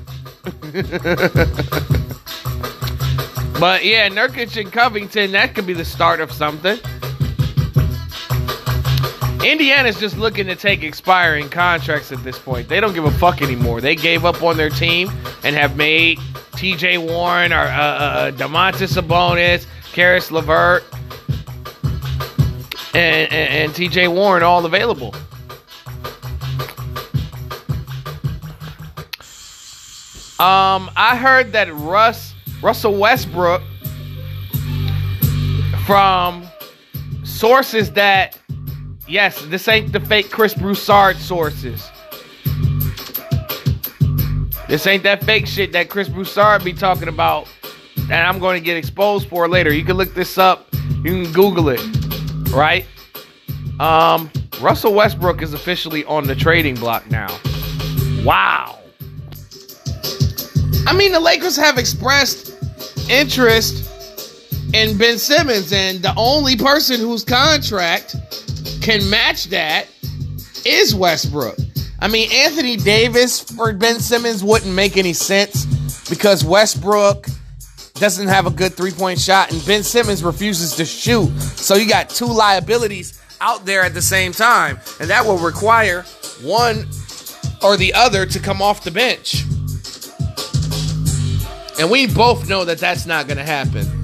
but 3.61 3.85
yeah, 3.85 4.09
Nurkic 4.09 4.61
and 4.61 4.73
Covington, 4.73 5.33
that 5.33 5.55
could 5.55 5.67
be 5.67 5.73
the 5.73 5.85
start 5.85 6.21
of 6.21 6.33
something. 6.33 6.79
Indiana's 9.45 9.99
just 9.99 10.17
looking 10.17 10.47
to 10.47 10.55
take 10.55 10.85
expiring 10.85 11.49
contracts 11.49 12.13
at 12.13 12.23
this 12.23 12.39
point. 12.39 12.69
They 12.69 12.81
don't 12.81 12.95
give 12.95 13.05
a 13.05 13.11
fuck 13.11 13.43
anymore. 13.43 13.81
They 13.81 13.97
gave 13.97 14.25
up 14.25 14.43
on 14.43 14.57
their 14.57 14.71
team 14.71 15.11
and 15.43 15.57
have 15.57 15.77
made 15.77 16.21
T.J. 16.55 16.99
Warren 16.99 17.53
or 17.53 17.57
uh, 17.57 17.81
uh, 17.81 18.31
Domantas 18.33 18.97
Sabonis, 18.97 19.67
Caris 19.93 20.31
LeVert, 20.31 20.85
and, 22.95 23.33
and, 23.33 23.33
and 23.33 23.75
T.J. 23.75 24.09
Warren 24.09 24.43
all 24.43 24.65
available. 24.65 25.15
Um, 30.39 30.91
I 30.97 31.17
heard 31.17 31.53
that 31.53 31.73
Russ 31.73 32.35
Russell 32.63 32.97
Westbrook 32.97 33.63
from 35.85 36.45
sources 37.23 37.93
that 37.93 38.39
yes, 39.07 39.45
this 39.47 39.69
ain't 39.69 39.93
the 39.93 40.01
fake 40.01 40.31
Chris 40.31 40.55
Broussard 40.55 41.17
sources. 41.17 41.91
This 44.69 44.87
ain't 44.87 45.03
that 45.03 45.23
fake 45.25 45.47
shit 45.47 45.73
that 45.73 45.89
Chris 45.89 46.09
Broussard 46.09 46.65
be 46.65 46.73
talking 46.73 47.09
about 47.09 47.47
and 48.13 48.27
I'm 48.27 48.39
going 48.39 48.61
to 48.61 48.65
get 48.65 48.77
exposed 48.77 49.29
for 49.29 49.49
later. 49.49 49.73
You 49.73 49.85
can 49.85 49.97
look 49.97 50.15
this 50.15 50.39
up. 50.39 50.67
You 51.03 51.23
can 51.23 51.33
Google 51.33 51.69
it. 51.69 51.81
Right? 52.51 52.87
Um, 53.81 54.31
Russell 54.61 54.95
Westbrook 54.95 55.43
is 55.43 55.55
officially 55.55 56.05
on 56.05 56.27
the 56.27 56.35
trading 56.35 56.75
block 56.75 57.11
now. 57.11 57.29
Wow. 58.23 58.79
I 60.87 60.95
mean, 60.95 61.13
the 61.13 61.21
Lakers 61.21 61.57
have 61.57 61.79
expressed 61.79 62.57
interest 63.11 63.89
in 64.75 64.97
Ben 64.97 65.19
Simmons, 65.19 65.73
and 65.73 66.03
the 66.03 66.15
only 66.17 66.57
person 66.57 66.99
whose 66.99 67.25
contract 67.25 68.17
can 68.83 69.09
match 69.09 69.47
that 69.47 69.87
is 70.67 70.95
Westbrook. 70.95 71.57
I 72.01 72.09
mean, 72.09 72.31
Anthony 72.33 72.77
Davis 72.77 73.41
for 73.41 73.73
Ben 73.73 74.01
Simmons 74.01 74.43
wouldn't 74.43 74.75
make 74.75 74.97
any 74.97 75.13
sense 75.13 76.09
because 76.11 76.45
Westbrook 76.45 77.27
doesn't 77.95 78.27
have 78.27 78.47
a 78.47 78.51
good 78.51 78.75
three 78.75 78.91
point 78.91 79.21
shot, 79.21 79.53
and 79.53 79.65
Ben 79.65 79.85
Simmons 79.85 80.25
refuses 80.25 80.75
to 80.77 80.85
shoot. 80.85 81.31
So 81.41 81.77
you 81.77 81.89
got 81.89 82.11
two 82.11 82.27
liabilities 82.27 83.23
out 83.41 83.65
there 83.65 83.83
at 83.83 83.95
the 83.95 84.03
same 84.03 84.33
time, 84.33 84.81
and 84.99 85.09
that 85.11 85.25
will 85.25 85.39
require 85.39 86.03
one 86.43 86.87
or 87.63 87.77
the 87.77 87.93
other 87.95 88.27
to 88.27 88.39
come 88.41 88.61
off 88.61 88.83
the 88.83 88.91
bench. 88.91 89.45
And 91.79 91.89
we 91.89 92.09
both 92.09 92.49
know 92.49 92.65
that 92.65 92.79
that's 92.79 93.07
not 93.07 93.29
going 93.29 93.39
to 93.39 93.45
happen. 93.45 94.02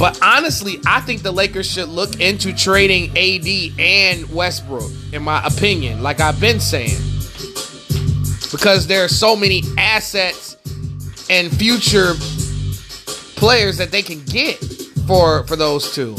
But 0.00 0.18
honestly, 0.22 0.80
I 0.86 1.02
think 1.02 1.20
the 1.20 1.30
Lakers 1.30 1.70
should 1.70 1.90
look 1.90 2.20
into 2.20 2.54
trading 2.54 3.10
AD 3.10 3.78
and 3.78 4.32
Westbrook, 4.32 4.90
in 5.12 5.22
my 5.22 5.46
opinion, 5.46 6.02
like 6.02 6.20
I've 6.20 6.40
been 6.40 6.58
saying. 6.58 6.96
Because 8.50 8.86
there 8.86 9.04
are 9.04 9.08
so 9.08 9.36
many 9.36 9.62
assets 9.76 10.56
and 11.28 11.54
future 11.54 12.14
players 13.36 13.76
that 13.76 13.90
they 13.90 14.00
can 14.00 14.24
get 14.24 14.56
for 15.06 15.46
for 15.46 15.56
those 15.56 15.94
two. 15.94 16.16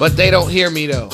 But 0.00 0.16
they 0.16 0.32
don't 0.32 0.50
hear 0.50 0.68
me 0.68 0.88
though. 0.88 1.10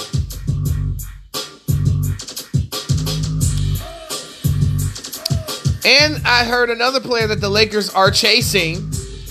And 5.85 6.23
I 6.25 6.45
heard 6.45 6.71
another 6.71 7.01
player 7.01 7.27
that 7.27 7.43
the 7.43 7.51
Lakers 7.51 7.91
are 7.91 8.11
chasing, 8.11 8.90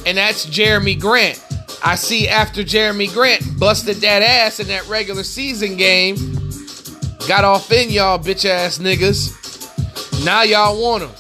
and 0.10 0.18
that's 0.18 0.48
Jerami 0.48 1.00
Grant. 1.00 1.39
I 1.86 1.94
see 1.94 2.28
after 2.28 2.63
Jerami 2.63 3.13
Grant 3.13 3.60
busted 3.60 3.98
that 3.98 4.24
ass 4.24 4.60
in 4.60 4.68
that 4.70 4.88
regular 4.89 5.24
season 5.24 5.78
game, 5.78 6.16
got 7.28 7.44
off 7.44 7.72
in 7.72 7.92
y'all 7.92 8.18
bitch 8.18 8.44
ass 8.44 8.80
niggas. 8.80 10.25
Now 10.25 10.42
y'all 10.42 10.82
want 10.82 11.04
him. 11.04 11.12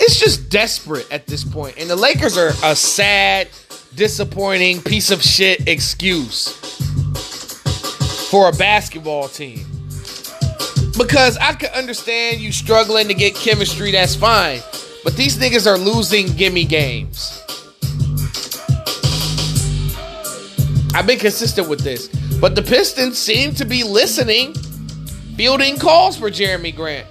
It's 0.00 0.20
just 0.20 0.48
desperate 0.50 1.10
at 1.10 1.26
this 1.26 1.42
point. 1.42 1.78
And 1.78 1.90
the 1.90 1.96
Lakers 1.96 2.38
are 2.38 2.52
a 2.62 2.76
sad, 2.76 3.48
disappointing 3.96 4.80
piece 4.80 5.10
of 5.10 5.20
shit 5.20 5.66
excuse 5.66 6.52
for 8.30 8.50
a 8.50 8.52
basketball 8.52 9.26
team. 9.26 9.66
Because 10.96 11.36
I 11.38 11.54
could 11.54 11.70
understand 11.70 12.40
you 12.40 12.52
struggling 12.52 13.08
to 13.08 13.14
get 13.14 13.34
chemistry, 13.34 13.90
that's 13.90 14.14
fine. 14.14 14.60
But 15.04 15.16
these 15.16 15.38
niggas 15.38 15.66
are 15.70 15.76
losing 15.76 16.26
gimme 16.28 16.64
games. 16.64 17.42
I've 20.94 21.06
been 21.06 21.18
consistent 21.18 21.68
with 21.68 21.80
this. 21.80 22.08
But 22.40 22.54
the 22.54 22.62
Pistons 22.62 23.18
seem 23.18 23.54
to 23.56 23.64
be 23.64 23.84
listening, 23.84 24.54
fielding 25.36 25.78
calls 25.78 26.16
for 26.16 26.30
Jerami 26.30 26.74
Grant. 26.74 27.06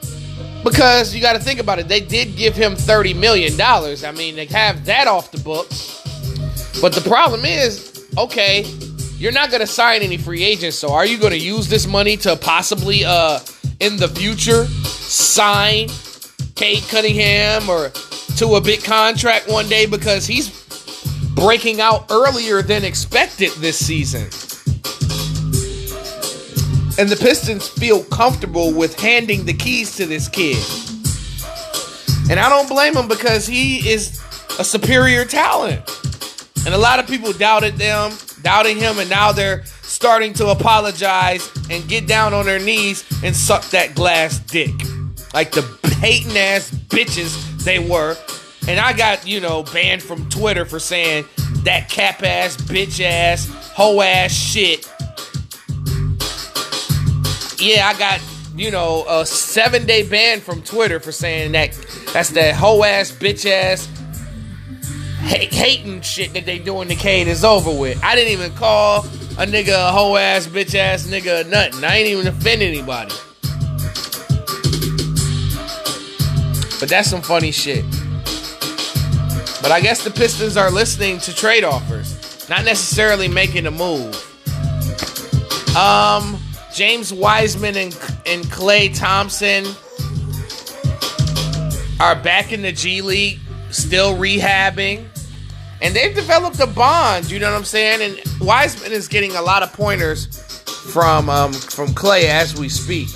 Because 0.63 1.13
you 1.13 1.21
got 1.21 1.33
to 1.33 1.39
think 1.39 1.59
about 1.59 1.79
it, 1.79 1.87
they 1.87 1.99
did 1.99 2.35
give 2.35 2.55
him 2.55 2.73
$30 2.73 3.15
million. 3.15 3.59
I 3.61 4.11
mean, 4.11 4.35
they 4.35 4.45
have 4.45 4.85
that 4.85 5.07
off 5.07 5.31
the 5.31 5.39
books. 5.41 6.01
But 6.81 6.93
the 6.93 7.01
problem 7.01 7.45
is, 7.45 8.07
okay, 8.17 8.63
you're 9.17 9.31
not 9.31 9.49
going 9.49 9.61
to 9.61 9.67
sign 9.67 10.01
any 10.01 10.17
free 10.17 10.43
agents. 10.43 10.77
So 10.77 10.93
are 10.93 11.05
you 11.05 11.17
going 11.17 11.31
to 11.33 11.39
use 11.39 11.69
this 11.69 11.85
money 11.85 12.17
to 12.17 12.35
possibly 12.35 13.05
uh 13.05 13.39
in 13.79 13.97
the 13.97 14.07
future 14.07 14.65
sign 14.65 15.89
Cade 16.63 16.87
Cunningham 16.87 17.69
or 17.69 17.89
to 18.37 18.55
a 18.55 18.61
big 18.61 18.85
contract 18.85 19.49
one 19.49 19.67
day 19.67 19.85
because 19.85 20.25
he's 20.25 20.49
breaking 21.35 21.81
out 21.81 22.05
earlier 22.09 22.61
than 22.61 22.85
expected 22.85 23.51
this 23.57 23.77
season. 23.77 24.21
And 26.97 27.09
the 27.09 27.17
Pistons 27.19 27.67
feel 27.67 28.05
comfortable 28.05 28.71
with 28.71 28.97
handing 28.97 29.43
the 29.43 29.51
keys 29.51 29.97
to 29.97 30.05
this 30.05 30.29
kid. 30.29 30.55
And 32.31 32.39
I 32.39 32.47
don't 32.47 32.69
blame 32.69 32.95
him 32.95 33.09
because 33.09 33.45
he 33.45 33.89
is 33.89 34.21
a 34.57 34.63
superior 34.63 35.25
talent. 35.25 35.81
And 36.65 36.73
a 36.73 36.77
lot 36.77 36.97
of 36.97 37.07
people 37.07 37.33
doubted 37.33 37.75
them, 37.75 38.13
doubting 38.41 38.77
him, 38.77 38.99
and 38.99 39.09
now 39.09 39.33
they're 39.33 39.65
starting 39.65 40.31
to 40.35 40.47
apologize 40.47 41.51
and 41.69 41.85
get 41.89 42.07
down 42.07 42.33
on 42.33 42.45
their 42.45 42.59
knees 42.59 43.03
and 43.21 43.35
suck 43.35 43.65
that 43.71 43.95
glass 43.95 44.39
dick. 44.39 44.71
Like 45.33 45.51
the 45.51 45.82
hating 46.03 46.37
ass 46.37 46.69
bitches 46.89 47.63
they 47.63 47.79
were. 47.79 48.17
And 48.67 48.77
I 48.77 48.91
got, 48.91 49.25
you 49.25 49.39
know, 49.39 49.63
banned 49.63 50.03
from 50.03 50.27
Twitter 50.29 50.65
for 50.65 50.77
saying 50.77 51.23
that 51.63 51.87
cap 51.89 52.23
ass, 52.23 52.57
bitch 52.57 52.99
ass, 52.99 53.47
hoe 53.73 54.01
ass 54.01 54.33
shit. 54.33 54.85
Yeah, 57.57 57.87
I 57.87 57.97
got, 57.97 58.19
you 58.53 58.69
know, 58.69 59.05
a 59.07 59.25
seven 59.25 59.85
day 59.85 60.05
ban 60.05 60.41
from 60.41 60.61
Twitter 60.61 60.99
for 60.99 61.13
saying 61.13 61.53
that 61.53 61.71
that's 62.11 62.31
that 62.31 62.55
hoe 62.55 62.83
ass, 62.83 63.09
bitch 63.09 63.49
ass, 63.49 63.87
hating 65.21 66.01
shit 66.01 66.33
that 66.33 66.45
they 66.45 66.59
doing 66.59 66.89
to 66.89 66.95
Cade 66.95 67.29
is 67.29 67.45
over 67.45 67.71
with. 67.71 68.03
I 68.03 68.15
didn't 68.15 68.33
even 68.33 68.51
call 68.57 69.05
a 69.05 69.45
nigga 69.45 69.87
a 69.87 69.91
hoe 69.93 70.17
ass, 70.17 70.47
bitch 70.47 70.75
ass 70.75 71.07
nigga 71.07 71.49
nothing. 71.49 71.81
I 71.85 71.95
ain't 71.95 72.09
even 72.09 72.27
offend 72.27 72.61
anybody. 72.61 73.13
But 76.83 76.89
that's 76.89 77.09
some 77.09 77.21
funny 77.21 77.53
shit. 77.53 77.85
But 79.61 79.71
I 79.71 79.79
guess 79.81 80.03
the 80.03 80.11
Pistons 80.11 80.57
are 80.57 80.69
listening 80.69 81.17
to 81.19 81.33
trade 81.33 81.63
offers, 81.63 82.49
not 82.49 82.65
necessarily 82.65 83.29
making 83.29 83.67
a 83.67 83.71
move. 83.71 84.13
Um, 85.77 86.37
James 86.73 87.13
Wiseman 87.13 87.77
and 87.77 87.93
and 88.25 88.43
Klay 88.47 88.93
Thompson 88.93 89.63
are 92.01 92.21
back 92.21 92.51
in 92.51 92.61
the 92.61 92.73
G 92.73 93.01
League, 93.01 93.39
still 93.69 94.15
rehabbing. 94.15 95.05
And 95.81 95.95
they've 95.95 96.13
developed 96.13 96.59
a 96.59 96.67
bond, 96.67 97.31
you 97.31 97.39
know 97.39 97.49
what 97.49 97.57
I'm 97.57 97.63
saying? 97.63 98.01
And 98.01 98.21
Wiseman 98.41 98.91
is 98.91 99.07
getting 99.07 99.37
a 99.37 99.41
lot 99.41 99.63
of 99.63 99.71
pointers 99.71 100.25
from 100.91 101.29
um, 101.29 101.53
from 101.53 101.91
Klay 101.91 102.25
as 102.25 102.59
we 102.59 102.67
speak. 102.67 103.07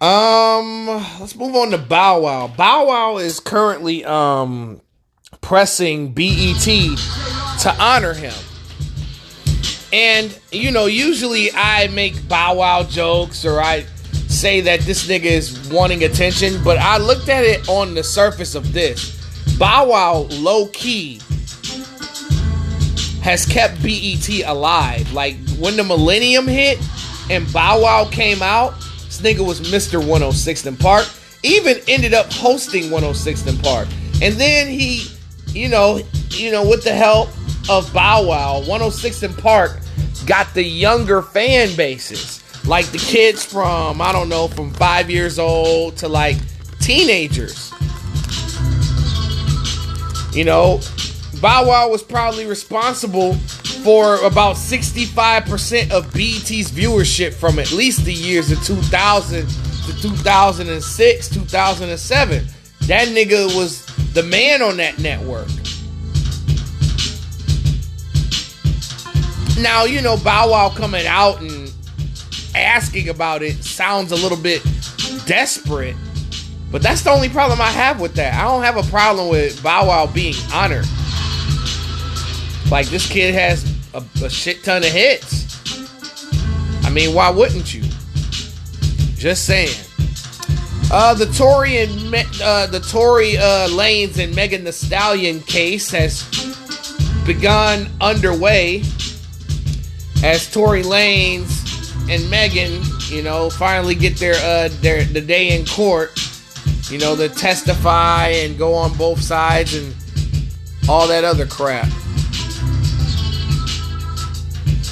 Um, 0.00 0.86
let's 1.20 1.36
move 1.36 1.54
on 1.54 1.72
to 1.72 1.78
Bow 1.78 2.20
Wow. 2.20 2.48
Bow 2.48 2.86
Wow 2.86 3.18
is 3.18 3.38
currently 3.38 4.02
um 4.04 4.80
pressing 5.42 6.12
BET 6.12 6.64
to 6.64 7.76
honor 7.78 8.14
him. 8.14 8.32
And 9.92 10.38
you 10.52 10.70
know, 10.70 10.86
usually 10.86 11.50
I 11.52 11.88
make 11.88 12.28
Bow 12.28 12.54
Wow 12.54 12.84
jokes 12.84 13.44
or 13.44 13.60
I 13.60 13.82
say 14.28 14.62
that 14.62 14.80
this 14.80 15.06
nigga 15.06 15.24
is 15.24 15.70
wanting 15.70 16.04
attention, 16.04 16.64
but 16.64 16.78
I 16.78 16.96
looked 16.96 17.28
at 17.28 17.44
it 17.44 17.68
on 17.68 17.94
the 17.94 18.02
surface 18.02 18.54
of 18.54 18.72
this. 18.72 19.18
Bow 19.58 19.88
Wow 19.88 20.28
low 20.30 20.68
key 20.68 21.20
has 23.20 23.44
kept 23.44 23.82
BET 23.82 24.28
alive. 24.46 25.12
Like 25.12 25.36
when 25.58 25.76
the 25.76 25.84
millennium 25.84 26.48
hit 26.48 26.78
and 27.28 27.52
Bow 27.52 27.82
Wow 27.82 28.08
came 28.10 28.40
out, 28.40 28.72
nigga 29.20 29.46
was 29.46 29.60
Mr. 29.60 30.02
106th 30.02 30.66
and 30.66 30.78
Park. 30.78 31.08
Even 31.42 31.78
ended 31.88 32.12
up 32.12 32.30
hosting 32.32 32.84
106th 32.84 33.46
and 33.46 33.62
Park. 33.62 33.88
And 34.22 34.34
then 34.34 34.68
he, 34.68 35.06
you 35.48 35.68
know, 35.68 36.00
you 36.30 36.50
know, 36.50 36.68
with 36.68 36.84
the 36.84 36.92
help 36.92 37.30
of 37.70 37.92
Bow 37.92 38.26
Wow, 38.26 38.62
106th 38.66 39.22
and 39.22 39.36
Park 39.38 39.80
got 40.26 40.52
the 40.54 40.62
younger 40.62 41.22
fan 41.22 41.74
bases. 41.76 42.42
Like 42.66 42.86
the 42.86 42.98
kids 42.98 43.44
from, 43.44 44.02
I 44.02 44.12
don't 44.12 44.28
know, 44.28 44.48
from 44.48 44.72
five 44.74 45.10
years 45.10 45.38
old 45.38 45.96
to 45.98 46.08
like 46.08 46.36
teenagers. 46.80 47.72
You 50.32 50.44
know, 50.44 50.80
Bow 51.40 51.66
Wow 51.66 51.88
was 51.88 52.02
probably 52.02 52.46
responsible 52.46 53.36
for 53.82 54.16
about 54.24 54.56
65% 54.56 55.90
of 55.90 56.12
BET's 56.12 56.70
viewership 56.70 57.32
from 57.34 57.58
at 57.58 57.72
least 57.72 58.04
the 58.04 58.12
years 58.12 58.50
of 58.50 58.62
2000 58.64 59.46
to 59.48 60.02
2006, 60.02 61.28
2007. 61.28 62.44
That 62.82 63.08
nigga 63.08 63.56
was 63.56 63.86
the 64.12 64.22
man 64.22 64.62
on 64.62 64.76
that 64.78 64.98
network. 64.98 65.48
Now, 69.62 69.84
you 69.84 70.00
know, 70.00 70.16
Bow 70.16 70.50
Wow 70.50 70.70
coming 70.70 71.06
out 71.06 71.40
and 71.40 71.72
asking 72.54 73.08
about 73.08 73.42
it 73.42 73.62
sounds 73.62 74.12
a 74.12 74.16
little 74.16 74.38
bit 74.38 74.62
desperate, 75.26 75.96
but 76.70 76.82
that's 76.82 77.02
the 77.02 77.10
only 77.10 77.28
problem 77.28 77.60
I 77.60 77.70
have 77.70 78.00
with 78.00 78.14
that. 78.14 78.34
I 78.34 78.42
don't 78.42 78.62
have 78.62 78.76
a 78.76 78.88
problem 78.90 79.28
with 79.28 79.62
Bow 79.62 79.86
Wow 79.86 80.06
being 80.06 80.34
honored. 80.52 80.86
Like, 82.70 82.86
this 82.86 83.08
kid 83.08 83.34
has 83.34 83.69
a, 83.94 84.02
a 84.24 84.30
shit 84.30 84.62
ton 84.64 84.82
of 84.82 84.90
hits. 84.90 85.48
I 86.84 86.90
mean, 86.90 87.14
why 87.14 87.30
wouldn't 87.30 87.72
you? 87.74 87.82
Just 89.16 89.44
saying. 89.44 89.76
Uh, 90.92 91.14
the 91.14 91.26
Tory 91.26 91.78
and 91.78 92.10
Me- 92.10 92.24
uh, 92.42 92.66
the 92.66 92.80
Tory 92.80 93.36
uh, 93.36 93.68
Lanez 93.68 94.18
and 94.18 94.34
Megan 94.34 94.64
Thee 94.64 94.72
Stallion 94.72 95.40
case 95.40 95.90
has 95.90 96.24
begun 97.24 97.88
underway 98.00 98.82
as 100.24 100.50
Tory 100.50 100.82
Lanez 100.82 101.58
and 102.10 102.28
Megan 102.28 102.82
You 103.08 103.22
know, 103.22 103.50
finally 103.50 103.94
get 103.94 104.16
their 104.16 104.34
uh 104.34 104.68
their 104.80 105.04
the 105.04 105.20
day 105.20 105.58
in 105.58 105.66
court. 105.66 106.18
You 106.90 106.98
know, 106.98 107.14
to 107.14 107.28
testify 107.28 108.28
and 108.28 108.58
go 108.58 108.74
on 108.74 108.96
both 108.96 109.20
sides 109.20 109.74
and 109.74 109.94
all 110.88 111.06
that 111.06 111.22
other 111.22 111.46
crap. 111.46 111.88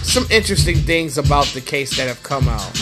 Some 0.09 0.27
interesting 0.31 0.77
things 0.77 1.19
about 1.19 1.45
the 1.49 1.61
case 1.61 1.95
that 1.99 2.09
have 2.09 2.23
come 2.23 2.49
out. 2.49 2.75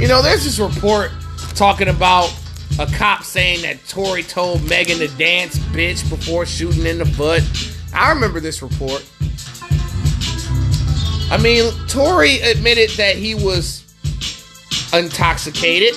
You 0.00 0.08
know, 0.08 0.20
there's 0.20 0.42
this 0.42 0.58
report 0.58 1.12
talking 1.54 1.86
about 1.86 2.34
a 2.80 2.86
cop 2.86 3.22
saying 3.22 3.62
that 3.62 3.78
Tory 3.86 4.24
told 4.24 4.68
Megan 4.68 4.98
to 4.98 5.06
dance 5.16 5.56
bitch 5.56 6.10
before 6.10 6.44
shooting 6.44 6.86
in 6.86 6.98
the 6.98 7.14
butt. 7.16 7.44
I 7.94 8.12
remember 8.12 8.40
this 8.40 8.60
report. 8.60 9.08
I 11.30 11.38
mean, 11.40 11.72
Tory 11.86 12.40
admitted 12.40 12.90
that 12.96 13.14
he 13.14 13.36
was 13.36 13.84
intoxicated. 14.92 15.96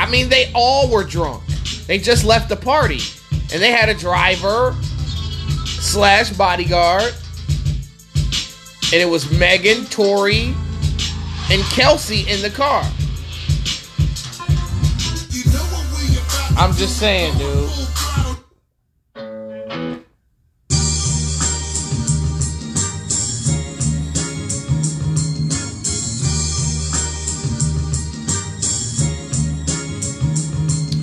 I 0.00 0.10
mean, 0.10 0.28
they 0.28 0.50
all 0.56 0.90
were 0.90 1.04
drunk. 1.04 1.44
They 1.86 2.00
just 2.00 2.24
left 2.24 2.48
the 2.48 2.56
party. 2.56 2.98
And 3.52 3.62
they 3.62 3.70
had 3.70 3.88
a 3.88 3.94
driver 3.94 4.76
slash 5.80 6.30
bodyguard. 6.30 7.14
And 8.92 9.02
it 9.02 9.08
was 9.08 9.30
Megan, 9.38 9.84
Tory, 9.86 10.54
and 11.50 11.62
Kelsey 11.64 12.28
in 12.30 12.40
the 12.40 12.50
car. 12.50 12.82
I'm 16.58 16.72
just 16.74 16.98
saying, 16.98 17.36
dude. 17.38 17.70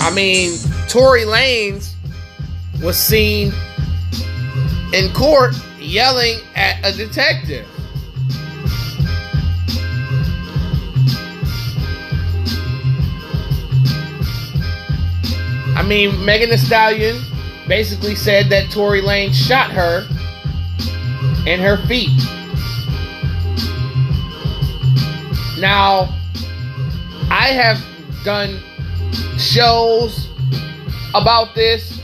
I 0.02 0.12
mean, 0.14 0.58
Tory 0.88 1.22
Lanez 1.22 1.94
was 2.82 2.98
seen 2.98 3.54
in 4.94 5.12
court 5.14 5.56
yelling 5.80 6.40
at 6.56 6.80
a 6.84 6.96
detective. 6.96 7.68
I 15.76 15.84
mean, 15.86 16.24
Megan 16.24 16.50
Thee 16.50 16.58
Stallion 16.58 17.22
basically 17.68 18.16
said 18.16 18.50
that 18.50 18.72
Tory 18.72 19.02
Lane 19.02 19.34
shot 19.34 19.72
her 19.72 20.08
in 21.46 21.60
her 21.60 21.78
feet. 21.86 22.10
Now, 25.60 26.16
I 27.30 27.50
have 27.50 27.84
done 28.24 28.60
shows 29.38 30.30
about 31.14 31.56
this, 31.56 32.02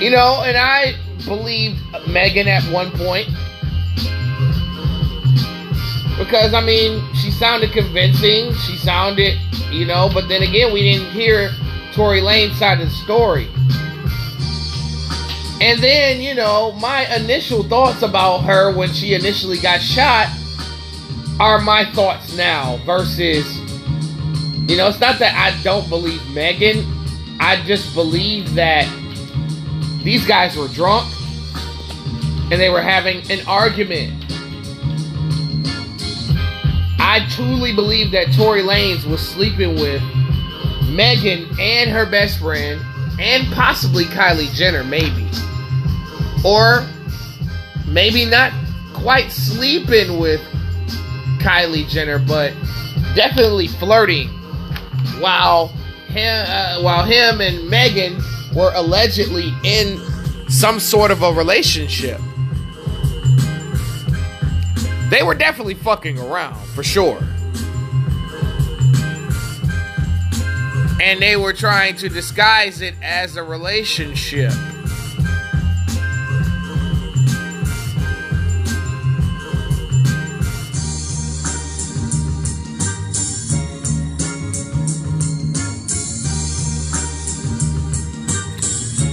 you 0.00 0.10
know, 0.10 0.42
and 0.44 0.56
I 0.56 0.96
believed 1.26 1.78
Megan 2.08 2.48
at 2.48 2.62
one 2.72 2.90
point. 2.92 3.28
Because, 6.18 6.54
I 6.54 6.62
mean, 6.64 7.04
she 7.14 7.30
sounded 7.30 7.72
convincing. 7.72 8.54
She 8.54 8.76
sounded, 8.78 9.38
you 9.70 9.84
know, 9.84 10.08
but 10.12 10.28
then 10.28 10.42
again, 10.42 10.72
we 10.72 10.82
didn't 10.82 11.10
hear 11.10 11.50
Tory 11.92 12.22
Lane's 12.22 12.58
side 12.58 12.80
of 12.80 12.88
the 12.88 12.94
story. 12.94 13.48
And 15.60 15.82
then, 15.82 16.20
you 16.20 16.34
know, 16.34 16.72
my 16.72 17.06
initial 17.14 17.62
thoughts 17.62 18.02
about 18.02 18.38
her 18.44 18.74
when 18.74 18.92
she 18.92 19.14
initially 19.14 19.58
got 19.58 19.80
shot 19.80 20.28
are 21.40 21.60
my 21.60 21.84
thoughts 21.92 22.34
now 22.36 22.78
versus, 22.86 23.58
you 24.68 24.76
know, 24.76 24.88
it's 24.88 25.00
not 25.00 25.18
that 25.18 25.34
I 25.34 25.62
don't 25.62 25.88
believe 25.88 26.22
Megan. 26.30 26.84
I 27.40 27.62
just 27.66 27.94
believe 27.94 28.54
that 28.54 28.86
these 30.02 30.26
guys 30.26 30.56
were 30.56 30.68
drunk 30.68 31.10
and 32.50 32.60
they 32.60 32.70
were 32.70 32.80
having 32.80 33.28
an 33.30 33.46
argument. 33.46 34.24
I 36.98 37.26
truly 37.30 37.74
believe 37.74 38.10
that 38.12 38.32
Tory 38.34 38.62
Lanez 38.62 39.04
was 39.04 39.20
sleeping 39.20 39.74
with 39.74 40.02
Megan 40.90 41.48
and 41.60 41.90
her 41.90 42.06
best 42.06 42.38
friend, 42.38 42.80
and 43.18 43.52
possibly 43.52 44.04
Kylie 44.04 44.52
Jenner, 44.54 44.84
maybe. 44.84 45.28
Or 46.44 46.86
maybe 47.86 48.24
not 48.24 48.52
quite 48.92 49.30
sleeping 49.30 50.18
with 50.18 50.40
Kylie 51.38 51.88
Jenner, 51.88 52.18
but 52.18 52.52
definitely 53.14 53.68
flirting 53.68 54.28
while 55.20 55.68
him, 56.08 56.44
uh, 56.48 56.80
while 56.80 57.04
him 57.04 57.40
and 57.40 57.68
Megan 57.68 58.18
were 58.54 58.72
allegedly 58.74 59.52
in 59.64 60.00
some 60.48 60.80
sort 60.80 61.10
of 61.10 61.22
a 61.22 61.32
relationship. 61.32 62.20
They 65.08 65.22
were 65.22 65.34
definitely 65.34 65.74
fucking 65.74 66.18
around, 66.18 66.66
for 66.68 66.82
sure. 66.82 67.18
And 71.00 71.22
they 71.22 71.36
were 71.36 71.52
trying 71.52 71.96
to 71.96 72.08
disguise 72.08 72.80
it 72.80 72.94
as 73.02 73.36
a 73.36 73.42
relationship. 73.42 74.52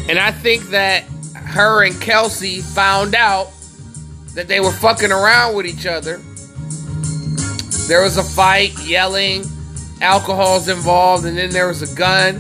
And 0.10 0.20
I 0.20 0.32
think 0.32 0.64
that 0.70 1.06
her 1.34 1.84
and 1.84 2.00
Kelsey 2.02 2.62
found 2.62 3.16
out 3.16 3.52
that 4.36 4.48
they 4.48 4.60
were 4.60 4.72
fucking 4.72 5.12
around 5.12 5.56
with 5.56 5.66
each 5.66 5.86
other. 5.86 6.18
There 7.88 8.02
was 8.02 8.18
a 8.18 8.24
fight, 8.24 8.72
yelling, 8.84 9.44
alcohol's 10.02 10.68
involved, 10.68 11.26
and 11.26 11.38
then 11.38 11.52
there 11.52 11.68
was 11.68 11.82
a 11.82 11.96
gun. 11.96 12.36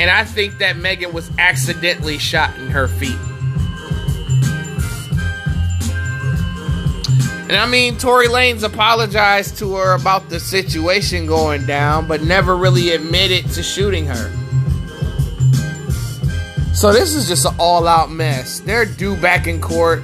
And 0.00 0.10
I 0.10 0.24
think 0.24 0.58
that 0.58 0.76
Megan 0.76 1.12
was 1.12 1.30
accidentally 1.38 2.18
shot 2.18 2.56
in 2.56 2.68
her 2.68 2.86
feet. 2.86 3.18
And 7.48 7.56
I 7.56 7.66
mean, 7.66 7.96
Tory 7.96 8.28
Lanez 8.28 8.62
apologized 8.62 9.56
to 9.58 9.74
her 9.76 9.94
about 9.94 10.28
the 10.28 10.38
situation 10.38 11.26
going 11.26 11.64
down, 11.64 12.06
but 12.06 12.22
never 12.22 12.56
really 12.56 12.90
admitted 12.90 13.50
to 13.52 13.62
shooting 13.62 14.04
her. 14.06 14.30
So 16.74 16.92
this 16.92 17.14
is 17.14 17.26
just 17.26 17.46
an 17.46 17.54
all-out 17.58 18.10
mess. 18.10 18.60
They're 18.60 18.84
due 18.84 19.16
back 19.16 19.46
in 19.46 19.60
court 19.60 20.02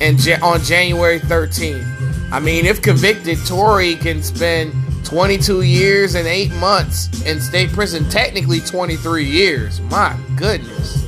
and 0.00 0.18
on 0.42 0.62
January 0.62 1.20
13th. 1.20 2.32
I 2.32 2.40
mean, 2.40 2.66
if 2.66 2.82
convicted, 2.82 3.38
Tory 3.46 3.96
can 3.96 4.22
spend 4.22 4.72
22 5.04 5.62
years 5.62 6.14
and 6.14 6.26
8 6.26 6.52
months 6.54 7.22
in 7.24 7.40
state 7.40 7.70
prison, 7.70 8.08
technically 8.10 8.60
23 8.60 9.24
years. 9.24 9.80
My 9.82 10.16
goodness. 10.36 11.06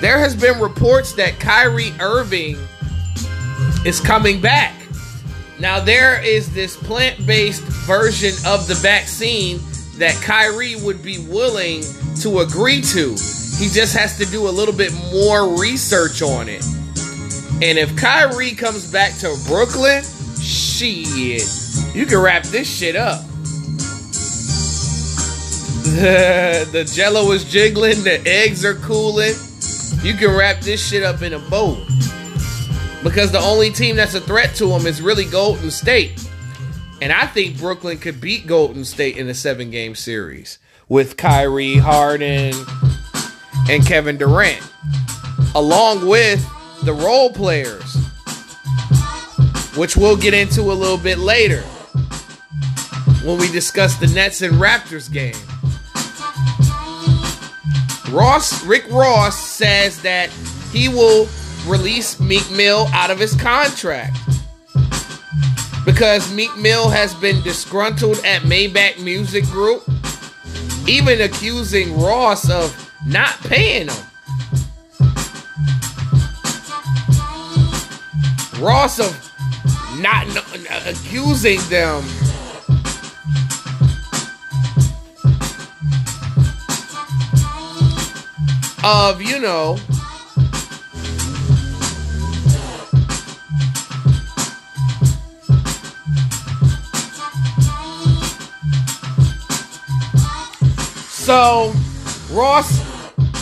There 0.00 0.18
has 0.18 0.34
been 0.34 0.58
reports 0.58 1.12
that 1.12 1.38
Kyrie 1.38 1.92
Irving 2.00 2.56
is 3.84 4.00
coming 4.00 4.40
back. 4.40 4.74
Now 5.58 5.78
there 5.78 6.22
is 6.24 6.50
this 6.54 6.74
plant-based 6.74 7.62
version 7.86 8.32
of 8.46 8.66
the 8.66 8.76
vaccine 8.76 9.60
that 9.98 10.14
Kyrie 10.22 10.76
would 10.76 11.02
be 11.02 11.18
willing 11.18 11.82
to 12.22 12.38
agree 12.38 12.80
to. 12.80 13.14
He 13.60 13.68
just 13.68 13.94
has 13.94 14.16
to 14.16 14.24
do 14.24 14.48
a 14.48 14.50
little 14.50 14.74
bit 14.74 14.90
more 15.12 15.60
research 15.60 16.22
on 16.22 16.48
it. 16.48 16.64
And 17.62 17.78
if 17.78 17.94
Kyrie 17.94 18.52
comes 18.52 18.90
back 18.90 19.12
to 19.18 19.36
Brooklyn, 19.46 20.02
shit, 20.40 21.44
you 21.94 22.06
can 22.06 22.18
wrap 22.20 22.44
this 22.44 22.74
shit 22.74 22.96
up. 22.96 23.20
The, 25.90 26.90
jello 26.90 27.32
is 27.32 27.44
jiggling, 27.44 28.02
the 28.02 28.22
eggs 28.26 28.64
are 28.64 28.76
cooling. 28.76 29.34
You 30.02 30.14
can 30.14 30.34
wrap 30.34 30.60
this 30.60 30.88
shit 30.88 31.02
up 31.02 31.20
in 31.20 31.34
a 31.34 31.38
boat. 31.38 31.78
Because 33.02 33.30
the 33.30 33.40
only 33.40 33.70
team 33.70 33.96
that's 33.96 34.14
a 34.14 34.20
threat 34.20 34.54
to 34.56 34.70
him 34.70 34.86
is 34.86 35.02
really 35.02 35.26
Golden 35.26 35.70
State. 35.70 36.26
And 37.02 37.12
I 37.12 37.26
think 37.26 37.58
Brooklyn 37.58 37.98
could 37.98 38.20
beat 38.20 38.46
Golden 38.46 38.86
State 38.86 39.18
in 39.18 39.28
a 39.28 39.34
seven 39.34 39.70
game 39.70 39.94
series 39.94 40.58
with 40.88 41.16
Kyrie, 41.16 41.76
Harden, 41.76 42.54
and 43.68 43.84
Kevin 43.86 44.16
Durant, 44.16 44.62
along 45.54 46.06
with 46.06 46.44
the 46.84 46.92
role 46.92 47.32
players, 47.32 47.96
which 49.76 49.96
we'll 49.96 50.16
get 50.16 50.34
into 50.34 50.62
a 50.62 50.74
little 50.74 50.96
bit 50.96 51.18
later 51.18 51.62
when 53.24 53.38
we 53.38 53.50
discuss 53.50 53.96
the 53.96 54.06
Nets 54.08 54.42
and 54.42 54.54
Raptors 54.54 55.12
game. 55.12 55.34
Ross, 58.10 58.64
Rick 58.64 58.90
Ross 58.90 59.38
says 59.38 60.02
that 60.02 60.30
he 60.72 60.88
will 60.88 61.28
release 61.66 62.18
Meek 62.18 62.50
Mill 62.50 62.88
out 62.92 63.10
of 63.10 63.18
his 63.18 63.34
contract 63.36 64.16
because 65.84 66.32
Meek 66.32 66.54
Mill 66.56 66.88
has 66.88 67.14
been 67.14 67.42
disgruntled 67.42 68.18
at 68.24 68.42
Maybach 68.42 69.02
Music 69.02 69.44
Group, 69.44 69.88
even 70.88 71.20
accusing 71.20 71.98
Ross 72.00 72.50
of 72.50 72.89
not 73.06 73.38
paying 73.40 73.86
them. 73.86 73.96
Ross 78.60 78.98
of 79.00 79.30
not 80.00 80.26
accusing 80.86 81.60
them 81.68 82.02
of, 88.82 89.20
you 89.22 89.38
know, 89.40 89.78
So, 101.30 101.72
Ross, 102.32 102.89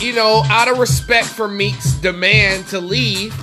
you 0.01 0.13
know, 0.13 0.43
out 0.45 0.67
of 0.67 0.77
respect 0.77 1.27
for 1.27 1.47
Meek's 1.47 1.93
demand 1.95 2.67
to 2.67 2.79
leave, 2.79 3.35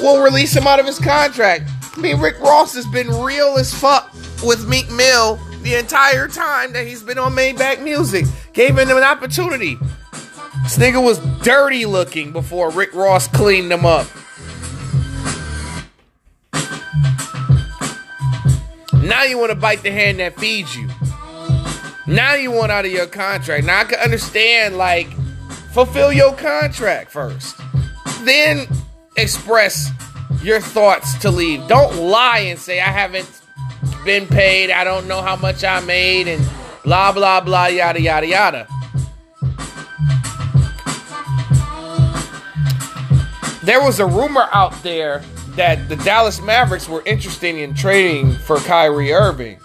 will 0.00 0.22
release 0.22 0.56
him 0.56 0.66
out 0.66 0.80
of 0.80 0.86
his 0.86 0.98
contract. 0.98 1.70
I 1.96 2.00
mean, 2.00 2.20
Rick 2.20 2.40
Ross 2.40 2.74
has 2.74 2.86
been 2.86 3.08
real 3.20 3.56
as 3.58 3.72
fuck 3.74 4.12
with 4.44 4.68
Meek 4.68 4.90
Mill 4.90 5.38
the 5.62 5.74
entire 5.74 6.26
time 6.28 6.72
that 6.72 6.86
he's 6.86 7.02
been 7.02 7.18
on 7.18 7.34
Maybach 7.34 7.82
Music. 7.82 8.24
Gave 8.52 8.78
him 8.78 8.88
an 8.88 9.02
opportunity. 9.02 9.76
This 10.62 10.78
nigga 10.78 11.02
was 11.02 11.18
dirty 11.42 11.86
looking 11.86 12.32
before 12.32 12.70
Rick 12.70 12.94
Ross 12.94 13.26
cleaned 13.28 13.72
him 13.72 13.84
up. 13.84 14.06
Now 19.02 19.24
you 19.24 19.38
want 19.38 19.50
to 19.50 19.56
bite 19.56 19.82
the 19.82 19.90
hand 19.90 20.20
that 20.20 20.38
feeds 20.38 20.76
you. 20.76 20.88
Now 22.06 22.34
you 22.34 22.50
want 22.50 22.70
out 22.70 22.84
of 22.84 22.92
your 22.92 23.06
contract. 23.06 23.64
Now 23.64 23.80
I 23.80 23.84
can 23.84 23.98
understand, 23.98 24.76
like, 24.76 25.08
fulfill 25.72 26.12
your 26.12 26.34
contract 26.34 27.10
first. 27.10 27.56
Then 28.22 28.66
express 29.16 29.90
your 30.42 30.60
thoughts 30.60 31.18
to 31.18 31.30
leave. 31.30 31.66
Don't 31.68 31.96
lie 31.96 32.40
and 32.40 32.58
say, 32.58 32.80
I 32.80 32.88
haven't 32.88 33.42
been 34.04 34.26
paid, 34.26 34.70
I 34.70 34.84
don't 34.84 35.06
know 35.06 35.22
how 35.22 35.36
much 35.36 35.64
I 35.64 35.80
made, 35.80 36.28
and 36.28 36.46
blah, 36.84 37.12
blah, 37.12 37.40
blah, 37.40 37.66
yada, 37.66 38.00
yada, 38.00 38.26
yada. 38.26 38.66
There 43.62 43.82
was 43.82 44.00
a 44.00 44.06
rumor 44.06 44.48
out 44.52 44.82
there 44.82 45.22
that 45.50 45.88
the 45.88 45.96
Dallas 45.96 46.40
Mavericks 46.40 46.88
were 46.88 47.02
interested 47.04 47.54
in 47.54 47.74
trading 47.74 48.32
for 48.32 48.56
Kyrie 48.58 49.12
Irving. 49.12 49.60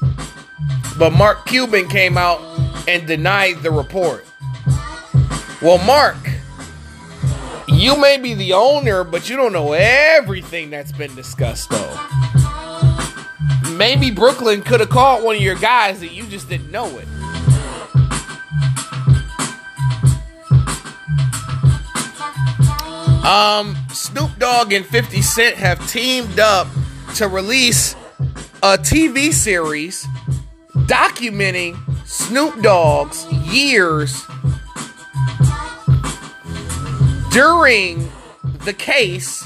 But 0.97 1.11
Mark 1.11 1.45
Cuban 1.45 1.87
came 1.87 2.17
out 2.17 2.41
and 2.87 3.07
denied 3.07 3.63
the 3.63 3.71
report. 3.71 4.25
Well, 5.65 5.83
Mark, 5.83 6.17
you 7.67 7.99
may 7.99 8.19
be 8.19 8.35
the 8.35 8.53
owner, 8.53 9.03
but 9.03 9.27
you 9.27 9.35
don't 9.35 9.51
know 9.51 9.73
everything 9.73 10.69
that's 10.69 10.91
been 10.91 11.15
discussed, 11.15 11.71
though. 11.71 11.97
Maybe 13.75 14.11
Brooklyn 14.11 14.61
could 14.61 14.79
have 14.79 14.89
called 14.89 15.23
one 15.23 15.37
of 15.37 15.41
your 15.41 15.55
guys 15.55 16.01
that 16.01 16.11
you 16.11 16.27
just 16.27 16.49
didn't 16.49 16.69
know 16.69 16.85
it. 16.99 17.07
Um, 23.25 23.75
Snoop 23.91 24.37
Dogg 24.37 24.71
and 24.71 24.85
50 24.85 25.23
Cent 25.23 25.55
have 25.55 25.89
teamed 25.89 26.39
up 26.39 26.67
to 27.15 27.27
release 27.27 27.95
a 28.61 28.77
TV 28.77 29.33
series 29.33 30.05
documenting 30.85 31.75
Snoop 32.05 32.61
Dogg's 32.61 33.25
years 33.31 34.27
during 37.35 38.09
the 38.63 38.73
case 38.73 39.43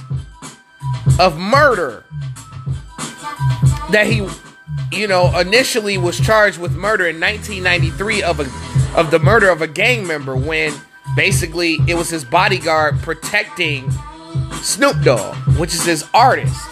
of 1.19 1.39
murder 1.39 2.04
that 3.89 4.06
he 4.06 4.28
you 4.91 5.08
know 5.08 5.36
initially 5.39 5.97
was 5.97 6.19
charged 6.19 6.60
with 6.60 6.75
murder 6.75 7.08
in 7.08 7.19
1993 7.19 8.21
of 8.21 8.39
a 8.39 8.43
of 8.95 9.10
the 9.10 9.17
murder 9.17 9.49
of 9.49 9.63
a 9.63 9.67
gang 9.67 10.06
member 10.06 10.38
when 10.38 10.71
basically 11.15 11.80
it 11.88 11.95
was 11.95 12.12
his 12.12 12.23
bodyguard 12.23 12.99
protecting 12.99 13.89
Snoop 14.62 15.02
Dogg 15.02 15.36
which 15.58 15.73
is 15.73 15.84
his 15.84 16.06
artist. 16.13 16.69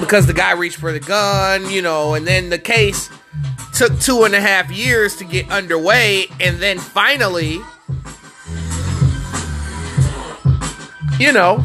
Because 0.00 0.26
the 0.26 0.34
guy 0.34 0.52
reached 0.52 0.78
for 0.78 0.92
the 0.92 1.00
gun, 1.00 1.70
you 1.70 1.82
know, 1.82 2.14
and 2.14 2.26
then 2.26 2.50
the 2.50 2.58
case 2.58 3.10
took 3.74 3.98
two 4.00 4.24
and 4.24 4.34
a 4.34 4.40
half 4.40 4.70
years 4.70 5.16
to 5.16 5.24
get 5.24 5.50
underway, 5.50 6.26
and 6.40 6.58
then 6.58 6.78
finally, 6.78 7.60
you 11.18 11.32
know, 11.32 11.64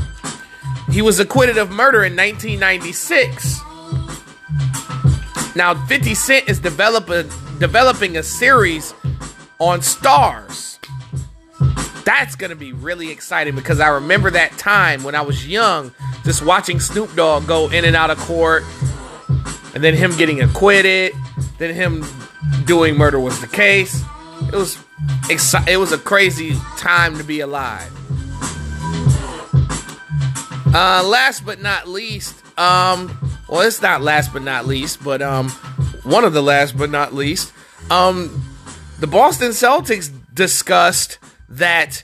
he 0.89 1.01
was 1.01 1.19
acquitted 1.19 1.57
of 1.57 1.69
murder 1.69 2.03
in 2.03 2.15
1996. 2.15 3.61
Now, 5.55 5.73
50 5.85 6.13
Cent 6.15 6.49
is 6.49 6.59
developing 6.59 7.29
developing 7.59 8.17
a 8.17 8.23
series 8.23 8.93
on 9.59 9.81
stars. 9.81 10.79
That's 12.05 12.35
gonna 12.35 12.55
be 12.55 12.71
really 12.71 13.11
exciting 13.11 13.55
because 13.55 13.79
I 13.79 13.89
remember 13.89 14.29
that 14.31 14.51
time 14.57 15.03
when 15.03 15.15
I 15.15 15.21
was 15.21 15.47
young 15.47 15.91
just 16.23 16.45
watching 16.45 16.79
Snoop 16.79 17.15
Dogg 17.15 17.47
go 17.47 17.69
in 17.69 17.85
and 17.85 17.95
out 17.95 18.09
of 18.09 18.17
court, 18.19 18.63
and 19.73 19.83
then 19.83 19.95
him 19.95 20.15
getting 20.17 20.41
acquitted, 20.41 21.13
then 21.57 21.73
him 21.73 22.05
doing 22.65 22.97
murder 22.97 23.19
was 23.19 23.39
the 23.39 23.47
case. 23.47 24.03
It 24.51 24.55
was 24.55 24.77
exci- 25.29 25.67
it 25.67 25.77
was 25.77 25.91
a 25.91 25.97
crazy 25.97 26.55
time 26.77 27.17
to 27.17 27.23
be 27.23 27.39
alive. 27.39 27.91
Uh, 30.73 31.03
last 31.03 31.45
but 31.45 31.61
not 31.61 31.87
least, 31.87 32.35
um, 32.59 33.17
well, 33.49 33.61
it's 33.61 33.81
not 33.81 34.01
last 34.01 34.33
but 34.33 34.41
not 34.41 34.65
least, 34.65 35.03
but 35.03 35.21
um, 35.21 35.49
one 36.03 36.23
of 36.23 36.33
the 36.33 36.43
last 36.43 36.77
but 36.77 36.89
not 36.89 37.13
least, 37.13 37.53
um, 37.89 38.43
the 38.99 39.07
Boston 39.07 39.51
Celtics 39.51 40.11
discussed 40.33 41.19
that 41.49 42.03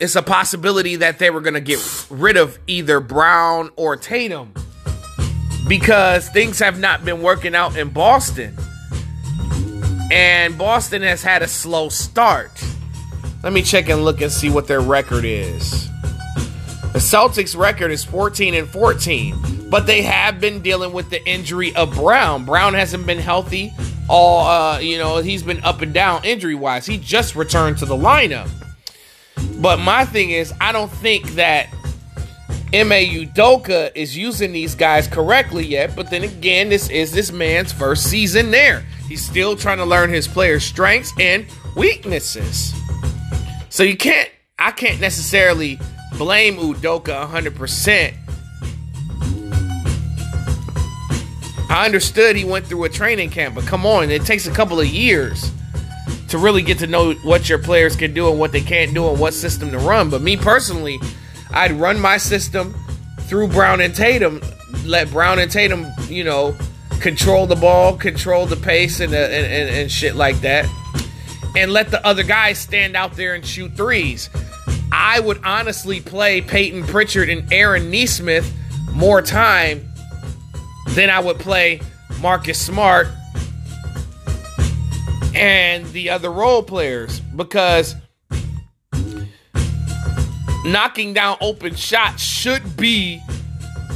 it's 0.00 0.14
a 0.14 0.22
possibility 0.22 0.96
that 0.96 1.18
they 1.18 1.30
were 1.30 1.40
going 1.40 1.54
to 1.54 1.60
get 1.60 2.06
rid 2.08 2.36
of 2.36 2.58
either 2.66 3.00
Brown 3.00 3.70
or 3.76 3.96
Tatum 3.96 4.54
because 5.66 6.28
things 6.28 6.60
have 6.60 6.78
not 6.78 7.04
been 7.04 7.20
working 7.20 7.54
out 7.54 7.76
in 7.76 7.90
Boston. 7.90 8.56
And 10.10 10.56
Boston 10.56 11.02
has 11.02 11.22
had 11.22 11.42
a 11.42 11.48
slow 11.48 11.88
start. 11.88 12.64
Let 13.42 13.52
me 13.52 13.62
check 13.62 13.88
and 13.88 14.04
look 14.04 14.20
and 14.20 14.32
see 14.32 14.48
what 14.50 14.66
their 14.66 14.80
record 14.80 15.24
is. 15.24 15.88
The 16.92 16.98
Celtics 16.98 17.56
record 17.56 17.90
is 17.90 18.04
14 18.04 18.54
and 18.54 18.68
14, 18.68 19.68
but 19.70 19.86
they 19.86 20.02
have 20.02 20.40
been 20.40 20.62
dealing 20.62 20.92
with 20.92 21.10
the 21.10 21.26
injury 21.28 21.74
of 21.76 21.94
Brown. 21.94 22.44
Brown 22.44 22.74
hasn't 22.74 23.06
been 23.06 23.18
healthy 23.18 23.72
all 24.08 24.46
uh, 24.46 24.78
you 24.78 24.98
know, 24.98 25.18
he's 25.18 25.42
been 25.42 25.62
up 25.64 25.82
and 25.82 25.92
down 25.92 26.24
injury-wise. 26.24 26.86
He 26.86 26.98
just 26.98 27.36
returned 27.36 27.78
to 27.78 27.86
the 27.86 27.96
lineup. 27.96 28.48
But 29.60 29.78
my 29.78 30.04
thing 30.04 30.30
is, 30.30 30.52
I 30.60 30.72
don't 30.72 30.90
think 30.90 31.30
that 31.32 31.68
Ime 32.72 32.90
Udoka 32.90 33.92
is 33.94 34.16
using 34.16 34.52
these 34.52 34.74
guys 34.74 35.06
correctly 35.06 35.66
yet. 35.66 35.94
But 35.94 36.10
then 36.10 36.24
again, 36.24 36.68
this 36.68 36.88
is 36.90 37.12
this 37.12 37.30
man's 37.30 37.72
first 37.72 38.04
season 38.04 38.50
there. 38.50 38.84
He's 39.08 39.24
still 39.24 39.56
trying 39.56 39.78
to 39.78 39.84
learn 39.84 40.10
his 40.10 40.26
players' 40.26 40.64
strengths 40.64 41.12
and 41.18 41.46
weaknesses. 41.76 42.74
So 43.68 43.82
you 43.82 43.96
can't, 43.96 44.30
I 44.58 44.70
can't 44.70 45.00
necessarily 45.00 45.78
blame 46.18 46.56
Udoka 46.56 47.30
100%. 47.30 48.14
I 51.70 51.84
understood 51.84 52.34
he 52.34 52.44
went 52.44 52.66
through 52.66 52.84
a 52.84 52.88
training 52.88 53.30
camp, 53.30 53.54
but 53.54 53.64
come 53.64 53.86
on, 53.86 54.10
it 54.10 54.22
takes 54.22 54.46
a 54.46 54.50
couple 54.50 54.80
of 54.80 54.86
years 54.86 55.52
to 56.28 56.38
really 56.38 56.62
get 56.62 56.78
to 56.78 56.86
know 56.86 57.12
what 57.14 57.48
your 57.48 57.58
players 57.58 57.94
can 57.94 58.12
do 58.12 58.28
and 58.28 58.38
what 58.38 58.52
they 58.52 58.60
can't 58.60 58.92
do 58.92 59.08
and 59.08 59.20
what 59.20 59.32
system 59.32 59.70
to 59.70 59.78
run. 59.78 60.10
But 60.10 60.20
me 60.20 60.36
personally, 60.36 60.98
I'd 61.50 61.72
run 61.72 62.00
my 62.00 62.16
system 62.16 62.74
through 63.20 63.48
Brown 63.48 63.80
and 63.80 63.94
Tatum, 63.94 64.42
let 64.84 65.10
Brown 65.10 65.38
and 65.38 65.50
Tatum, 65.50 65.86
you 66.08 66.24
know, 66.24 66.56
control 67.00 67.46
the 67.46 67.56
ball, 67.56 67.96
control 67.96 68.46
the 68.46 68.56
pace, 68.56 69.00
and, 69.00 69.14
uh, 69.14 69.16
and, 69.16 69.46
and, 69.46 69.76
and 69.76 69.90
shit 69.90 70.16
like 70.16 70.40
that, 70.40 70.66
and 71.56 71.72
let 71.72 71.90
the 71.90 72.04
other 72.04 72.22
guys 72.22 72.58
stand 72.58 72.96
out 72.96 73.12
there 73.12 73.34
and 73.34 73.46
shoot 73.46 73.76
threes. 73.76 74.28
I 74.92 75.20
would 75.20 75.40
honestly 75.44 76.00
play 76.00 76.40
Payton 76.40 76.84
Pritchard 76.84 77.28
and 77.28 77.52
Aaron 77.52 77.90
Nesmith 77.90 78.52
more 78.92 79.22
time 79.22 79.88
than 80.90 81.10
I 81.10 81.20
would 81.20 81.38
play 81.38 81.80
Marcus 82.20 82.60
Smart 82.60 83.08
and 85.34 85.86
the 85.92 86.10
other 86.10 86.30
role 86.30 86.62
players 86.62 87.20
because 87.20 87.94
knocking 90.64 91.12
down 91.14 91.36
open 91.40 91.74
shots 91.74 92.22
should 92.22 92.76
be 92.76 93.22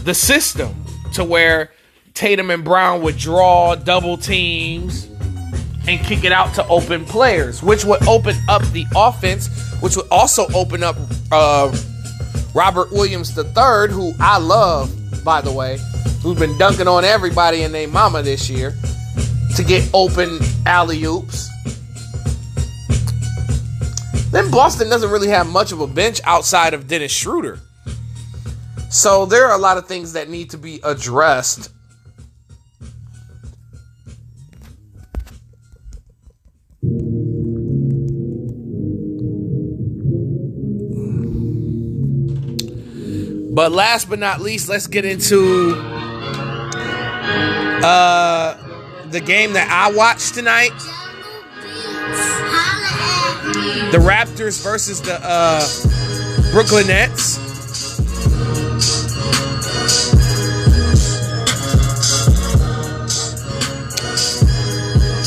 the 0.05 0.14
system 0.14 0.74
to 1.14 1.24
where 1.24 1.70
Tatum 2.14 2.50
and 2.50 2.64
Brown 2.64 3.02
would 3.02 3.16
draw 3.16 3.74
double 3.74 4.16
teams 4.16 5.09
and 5.88 6.00
kick 6.00 6.24
it 6.24 6.33
out 6.33 6.55
to 6.55 6.66
open 6.68 7.05
players, 7.05 7.62
which 7.62 7.85
would 7.85 8.07
open 8.07 8.37
up 8.48 8.62
the 8.66 8.87
offense, 8.94 9.48
which 9.82 9.96
would 9.96 10.06
also 10.10 10.46
open 10.54 10.82
up 10.82 10.96
uh, 11.32 11.76
Robert 12.54 12.92
Williams 12.92 13.36
III, 13.36 13.90
who 13.90 14.12
I 14.20 14.38
love, 14.38 14.90
by 15.24 15.40
the 15.40 15.50
way, 15.50 15.78
who's 16.22 16.38
been 16.38 16.56
dunking 16.56 16.86
on 16.86 17.04
everybody 17.04 17.62
and 17.64 17.74
their 17.74 17.88
mama 17.88 18.22
this 18.22 18.48
year 18.48 18.74
to 19.56 19.64
get 19.64 19.88
open 19.92 20.38
alley 20.66 21.02
oops. 21.04 21.48
Then 24.30 24.50
Boston 24.50 24.88
doesn't 24.88 25.10
really 25.10 25.28
have 25.28 25.48
much 25.48 25.72
of 25.72 25.80
a 25.80 25.86
bench 25.86 26.20
outside 26.24 26.74
of 26.74 26.86
Dennis 26.86 27.12
Schroeder. 27.12 27.58
So 28.88 29.26
there 29.26 29.46
are 29.48 29.54
a 29.54 29.60
lot 29.60 29.78
of 29.78 29.86
things 29.86 30.12
that 30.12 30.28
need 30.28 30.50
to 30.50 30.58
be 30.58 30.80
addressed. 30.84 31.70
But 43.54 43.70
last 43.70 44.08
but 44.08 44.18
not 44.18 44.40
least, 44.40 44.70
let's 44.70 44.86
get 44.86 45.04
into 45.04 45.74
uh, 47.84 48.56
the 49.10 49.20
game 49.20 49.52
that 49.52 49.68
I 49.70 49.94
watched 49.94 50.32
tonight. 50.32 50.72
The 53.92 53.98
Raptors 53.98 54.64
versus 54.64 55.02
the 55.02 55.20
uh, 55.22 55.68
Brooklyn 56.52 56.86
Nets. 56.86 57.38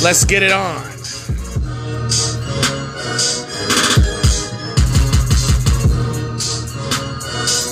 Let's 0.03 0.25
get 0.25 0.41
it 0.41 0.51
on. 0.51 0.94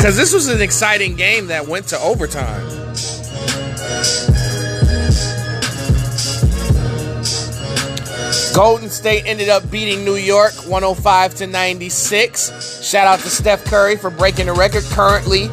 Because 0.04 0.18
this 0.18 0.34
was 0.34 0.50
an 0.50 0.62
exciting 0.62 1.16
game 1.16 1.48
that 1.48 1.66
went 1.66 1.88
to 1.88 2.00
overtime. 2.00 2.68
Golden 8.54 8.90
State 8.90 9.24
ended 9.26 9.48
up 9.48 9.72
beating 9.72 10.04
New 10.04 10.16
York 10.16 10.52
105 10.68 11.36
to 11.36 11.48
96. 11.48 12.86
Shout 12.86 13.08
out 13.08 13.20
to 13.22 13.30
Steph 13.30 13.64
Curry 13.64 13.96
for 13.96 14.10
breaking 14.10 14.48
the 14.48 14.52
record. 14.52 14.84
Currently, 14.92 15.48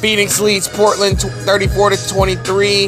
Phoenix 0.00 0.40
leads 0.40 0.66
Portland 0.66 1.20
34 1.20 1.90
to 1.90 2.08
23. 2.08 2.86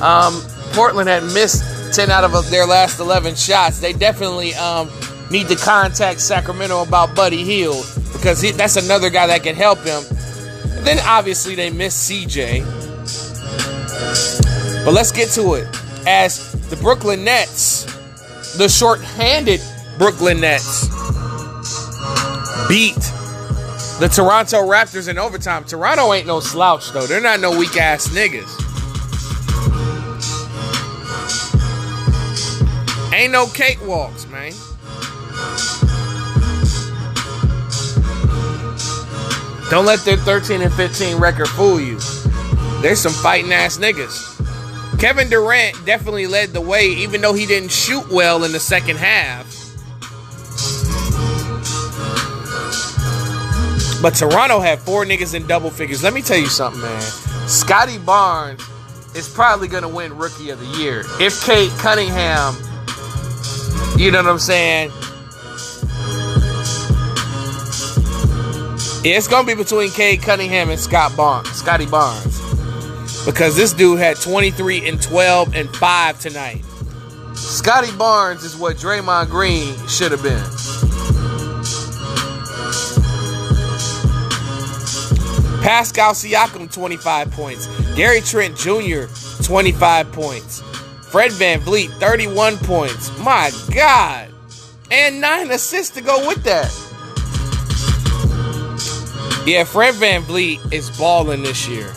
Um, 0.00 0.40
Portland 0.74 1.08
had 1.08 1.24
missed 1.24 1.92
10 1.92 2.12
out 2.12 2.22
of 2.22 2.50
their 2.52 2.66
last 2.66 3.00
11 3.00 3.34
shots. 3.34 3.80
They 3.80 3.92
definitely 3.92 4.54
um, 4.54 4.88
need 5.32 5.48
to 5.48 5.56
contact 5.56 6.20
Sacramento 6.20 6.82
about 6.82 7.16
Buddy 7.16 7.42
Hield 7.42 7.84
because 8.14 8.40
he, 8.40 8.52
that's 8.52 8.76
another 8.76 9.10
guy 9.10 9.26
that 9.26 9.42
can 9.42 9.54
help 9.54 9.80
him. 9.80 10.02
And 10.76 10.86
then 10.86 10.98
obviously 11.04 11.54
they 11.54 11.70
missed 11.70 12.10
CJ. 12.10 12.64
But 14.84 14.94
let's 14.94 15.12
get 15.12 15.28
to 15.32 15.54
it. 15.54 15.68
As 16.06 16.52
the 16.70 16.76
Brooklyn 16.76 17.24
Nets 17.24 17.84
the 18.56 18.68
short-handed 18.68 19.60
Brooklyn 19.98 20.40
Nets 20.40 20.86
beat 22.68 22.94
the 23.98 24.10
Toronto 24.12 24.62
Raptors 24.62 25.08
in 25.08 25.18
overtime. 25.18 25.64
Toronto 25.64 26.12
ain't 26.12 26.26
no 26.26 26.40
slouch 26.40 26.92
though. 26.92 27.06
They're 27.06 27.20
not 27.20 27.40
no 27.40 27.56
weak 27.56 27.76
ass 27.76 28.08
niggas. 28.08 28.62
Ain't 33.12 33.32
no 33.32 33.46
cakewalks, 33.46 34.28
man. 34.30 34.52
Don't 39.70 39.86
let 39.86 40.00
their 40.00 40.16
13 40.16 40.62
and 40.62 40.72
15 40.72 41.16
record 41.16 41.48
fool 41.48 41.80
you. 41.80 41.98
There's 42.82 43.00
some 43.00 43.12
fighting 43.12 43.52
ass 43.52 43.78
niggas. 43.78 44.30
Kevin 45.00 45.28
Durant 45.28 45.84
definitely 45.84 46.26
led 46.26 46.50
the 46.50 46.60
way, 46.60 46.86
even 46.88 47.20
though 47.20 47.32
he 47.32 47.46
didn't 47.46 47.70
shoot 47.70 48.08
well 48.10 48.44
in 48.44 48.52
the 48.52 48.60
second 48.60 48.98
half. 48.98 49.46
But 54.02 54.14
Toronto 54.14 54.60
had 54.60 54.80
four 54.80 55.06
niggas 55.06 55.34
in 55.34 55.46
double 55.46 55.70
figures. 55.70 56.02
Let 56.02 56.12
me 56.12 56.20
tell 56.20 56.36
you 56.36 56.46
something, 56.46 56.82
man. 56.82 57.00
Scotty 57.48 57.98
Barnes 57.98 58.62
is 59.14 59.28
probably 59.28 59.66
going 59.66 59.82
to 59.82 59.88
win 59.88 60.16
Rookie 60.16 60.50
of 60.50 60.60
the 60.60 60.66
Year. 60.78 61.04
If 61.18 61.42
Cade 61.42 61.70
Cunningham, 61.78 62.54
you 63.96 64.10
know 64.10 64.22
what 64.22 64.30
I'm 64.30 64.38
saying? 64.38 64.90
It's 69.04 69.28
going 69.28 69.46
to 69.46 69.56
be 69.56 69.62
between 69.62 69.90
Cade 69.90 70.22
Cunningham 70.22 70.70
and 70.70 70.80
Scott 70.80 71.16
Barnes, 71.16 71.50
Scotty 71.50 71.86
Barnes 71.86 72.44
because 73.24 73.56
this 73.56 73.72
dude 73.72 73.98
had 73.98 74.16
23 74.16 74.88
and 74.88 75.02
12 75.02 75.54
and 75.54 75.68
5 75.76 76.20
tonight. 76.20 76.62
Scotty 77.34 77.96
Barnes 77.96 78.44
is 78.44 78.56
what 78.56 78.76
Draymond 78.76 79.30
Green 79.30 79.74
should 79.88 80.12
have 80.12 80.22
been. 80.22 80.42
Pascal 85.62 86.12
Siakam, 86.12 86.70
25 86.72 87.30
points. 87.30 87.66
Gary 87.94 88.20
Trent 88.20 88.56
Jr., 88.56 89.04
25 89.42 90.12
points. 90.12 90.60
Fred 91.10 91.30
VanVleet, 91.32 91.90
31 91.98 92.58
points. 92.58 93.16
My 93.20 93.50
God. 93.74 94.28
And 94.90 95.20
nine 95.20 95.50
assists 95.50 95.94
to 95.94 96.02
go 96.02 96.26
with 96.28 96.44
that. 96.44 96.83
Yeah, 99.46 99.64
Fred 99.64 99.94
Van 99.96 100.22
VanVleet 100.22 100.72
is 100.72 100.90
balling 100.96 101.42
this 101.42 101.68
year. 101.68 101.92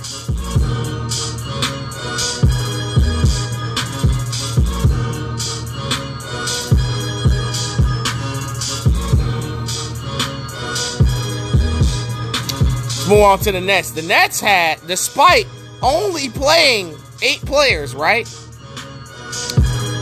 move 13.08 13.22
on 13.22 13.40
to 13.40 13.54
the 13.54 13.62
Nets. 13.62 13.92
The 13.92 14.02
Nets 14.02 14.42
had, 14.42 14.86
despite 14.86 15.48
only 15.82 16.30
playing 16.30 16.94
eight 17.22 17.40
players, 17.46 17.96
right? 17.96 18.28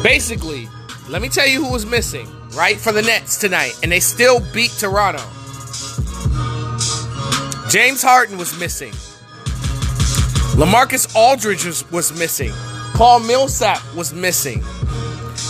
Basically, 0.02 0.68
let 1.08 1.22
me 1.22 1.30
tell 1.30 1.48
you 1.48 1.64
who 1.64 1.72
was 1.72 1.86
missing, 1.86 2.28
right, 2.56 2.78
for 2.78 2.92
the 2.92 3.04
Nets 3.04 3.38
tonight, 3.38 3.80
and 3.84 3.92
they 3.92 4.00
still 4.00 4.40
beat 4.52 4.72
Toronto. 4.72 5.24
James 7.76 8.02
Harden 8.02 8.38
was 8.38 8.58
missing. 8.58 8.94
LaMarcus 10.56 11.14
Aldridge 11.14 11.66
was, 11.66 11.92
was 11.92 12.18
missing. 12.18 12.54
Paul 12.94 13.20
Millsap 13.20 13.82
was 13.94 14.14
missing. 14.14 14.62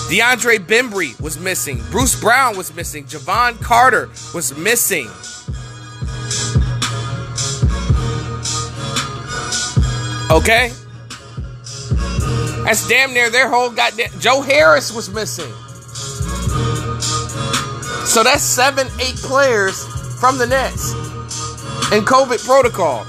DeAndre 0.09 0.57
Bembry 0.57 1.21
was 1.21 1.37
missing. 1.37 1.83
Bruce 1.91 2.19
Brown 2.19 2.57
was 2.57 2.75
missing. 2.75 3.03
Jevon 3.03 3.61
Carter 3.61 4.07
was 4.33 4.57
missing. 4.57 5.05
Okay? 10.31 10.71
That's 12.63 12.87
damn 12.87 13.13
near 13.13 13.29
their 13.29 13.51
whole 13.51 13.69
goddamn. 13.69 14.19
Joe 14.19 14.41
Harris 14.41 14.91
was 14.91 15.11
missing. 15.11 15.53
So 18.07 18.23
that's 18.23 18.41
seven, 18.41 18.87
eight 18.99 19.17
players 19.17 19.85
from 20.19 20.39
the 20.39 20.47
Nets 20.47 21.04
in 21.91 22.03
COVID 22.03 22.45
protocol. 22.45 23.05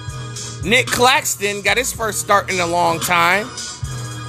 Nic 0.64 0.86
Claxton 0.86 1.62
got 1.62 1.76
his 1.76 1.92
first 1.92 2.20
start 2.20 2.50
in 2.50 2.60
a 2.60 2.66
long 2.66 3.00
time. 3.00 3.46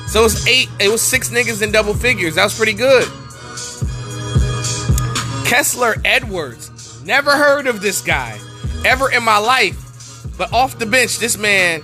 So 0.07 0.21
it 0.21 0.23
was 0.23 0.47
eight, 0.47 0.69
it 0.79 0.89
was 0.89 1.01
six 1.01 1.29
niggas 1.29 1.61
in 1.61 1.71
double 1.71 1.93
figures. 1.93 2.35
That 2.35 2.45
was 2.45 2.55
pretty 2.55 2.73
good. 2.73 3.07
Kessler 5.45 5.95
Edwards. 6.05 7.03
Never 7.03 7.31
heard 7.31 7.67
of 7.67 7.81
this 7.81 8.01
guy 8.01 8.39
ever 8.85 9.11
in 9.11 9.23
my 9.23 9.37
life. 9.37 9.83
But 10.37 10.53
off 10.53 10.77
the 10.77 10.85
bench, 10.85 11.19
this 11.19 11.37
man 11.37 11.81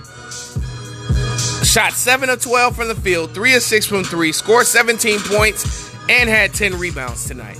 Shot 1.64 1.92
7 1.92 2.30
of 2.30 2.40
12 2.40 2.76
from 2.76 2.88
the 2.88 2.94
field, 2.94 3.34
3 3.34 3.54
of 3.54 3.62
6 3.62 3.86
from 3.86 4.04
3, 4.04 4.32
scored 4.32 4.66
17 4.66 5.18
points, 5.20 5.92
and 6.08 6.28
had 6.28 6.54
10 6.54 6.78
rebounds 6.78 7.26
tonight. 7.26 7.58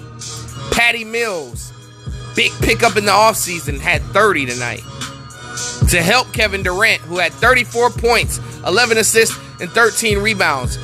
Patty 0.71 1.05
Mills, 1.05 1.73
big 2.35 2.53
pickup 2.61 2.97
in 2.97 3.05
the 3.05 3.13
offseason, 3.13 3.79
had 3.79 4.03
30 4.03 4.47
tonight. 4.47 4.83
To 5.91 6.03
help 6.03 6.33
Kevin 6.33 6.63
Durant, 6.63 7.01
who 7.03 7.19
had 7.19 7.33
34 7.33 7.91
points, 7.91 8.41
11 8.67 8.99
assists, 8.99 9.39
and 9.61 9.71
13 9.71 10.19
rebounds. 10.19 10.77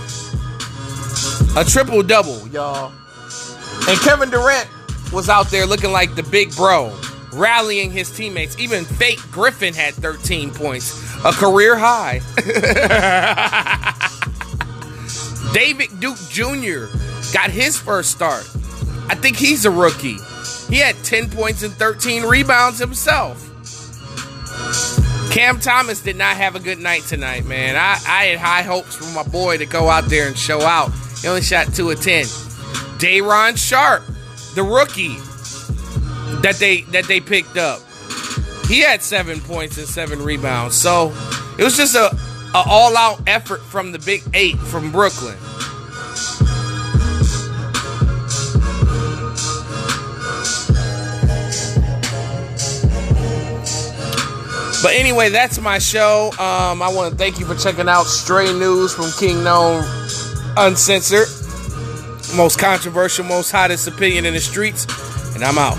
A 1.57 1.65
triple 1.65 2.03
double, 2.03 2.47
y'all. 2.49 2.93
And 3.89 3.99
Kevin 4.01 4.31
Durant 4.31 4.69
was 5.13 5.29
out 5.29 5.51
there 5.51 5.67
looking 5.67 5.91
like 5.91 6.15
the 6.15 6.23
big 6.23 6.55
bro, 6.55 6.97
rallying 7.33 7.91
his 7.91 8.11
teammates. 8.11 8.57
Even 8.59 8.85
Blake 8.99 9.19
Griffin 9.33 9.75
had 9.75 9.95
13 9.95 10.53
points, 10.53 10.95
a 11.25 11.33
career 11.33 11.77
high. 11.77 12.21
David 15.53 15.99
Duke 15.99 16.19
Jr. 16.29 16.87
got 17.33 17.51
his 17.51 17.77
first 17.77 18.13
start. 18.13 18.49
I 19.09 19.17
think 19.17 19.37
he's 19.37 19.65
a 19.65 19.71
rookie. 19.71 20.19
He 20.71 20.79
had 20.79 20.95
10 21.03 21.31
points 21.31 21.63
and 21.63 21.73
13 21.75 22.23
rebounds 22.23 22.79
himself. 22.79 23.49
Cam 25.33 25.61
Thomas 25.61 26.01
did 26.01 26.17
not 26.17 26.37
have 26.37 26.57
a 26.57 26.61
good 26.61 26.79
night 26.79 27.03
tonight, 27.03 27.45
man. 27.45 27.77
I, 27.77 27.99
I 28.07 28.25
had 28.27 28.39
high 28.39 28.63
hopes 28.63 28.97
for 28.97 29.05
my 29.15 29.23
boy 29.23 29.59
to 29.59 29.67
go 29.67 29.89
out 29.89 30.05
there 30.07 30.27
and 30.27 30.37
show 30.39 30.63
out. 30.63 30.93
He 31.21 31.29
only 31.29 31.43
shot 31.43 31.73
2 31.75 31.91
of 31.91 32.01
10. 32.01 32.27
Day'Ron 32.99 33.57
Sharpe, 33.57 34.05
the 34.55 34.63
rookie 34.63 35.17
that 36.43 36.57
they 36.59 36.83
that 36.93 37.07
they 37.07 37.21
picked 37.21 37.57
up. 37.57 37.81
He 38.67 38.81
had 38.81 39.03
7 39.03 39.41
points 39.41 39.79
and 39.79 39.87
7 39.87 40.23
rebounds. 40.23 40.77
So, 40.77 41.13
it 41.59 41.65
was 41.65 41.77
just 41.77 41.95
a, 41.95 42.17
a 42.55 42.63
all-out 42.67 43.21
effort 43.27 43.61
from 43.63 43.93
the 43.93 43.99
Big 43.99 44.23
8 44.35 44.57
from 44.57 44.93
Brooklyn. 44.93 45.37
But 54.83 54.95
anyway, 54.95 55.29
that's 55.29 55.61
my 55.61 55.79
show. 55.79 56.31
Um, 56.39 56.81
I 56.81 56.91
want 56.93 57.13
to 57.13 57.17
thank 57.17 57.39
you 57.39 57.47
for 57.47 57.55
checking 57.55 57.89
out 57.89 58.05
Stray 58.05 58.53
News 58.53 58.95
from 58.95 59.11
King 59.19 59.45
Known 59.45 59.85
Uncensored. 60.57 61.29
Most 62.37 62.59
controversial, 62.59 63.25
most 63.25 63.51
hottest 63.51 63.89
opinion 63.89 64.25
in 64.25 64.35
the 64.35 64.41
streets. 64.41 64.87
And 65.35 65.45
I'm 65.45 65.59
out. 65.59 65.77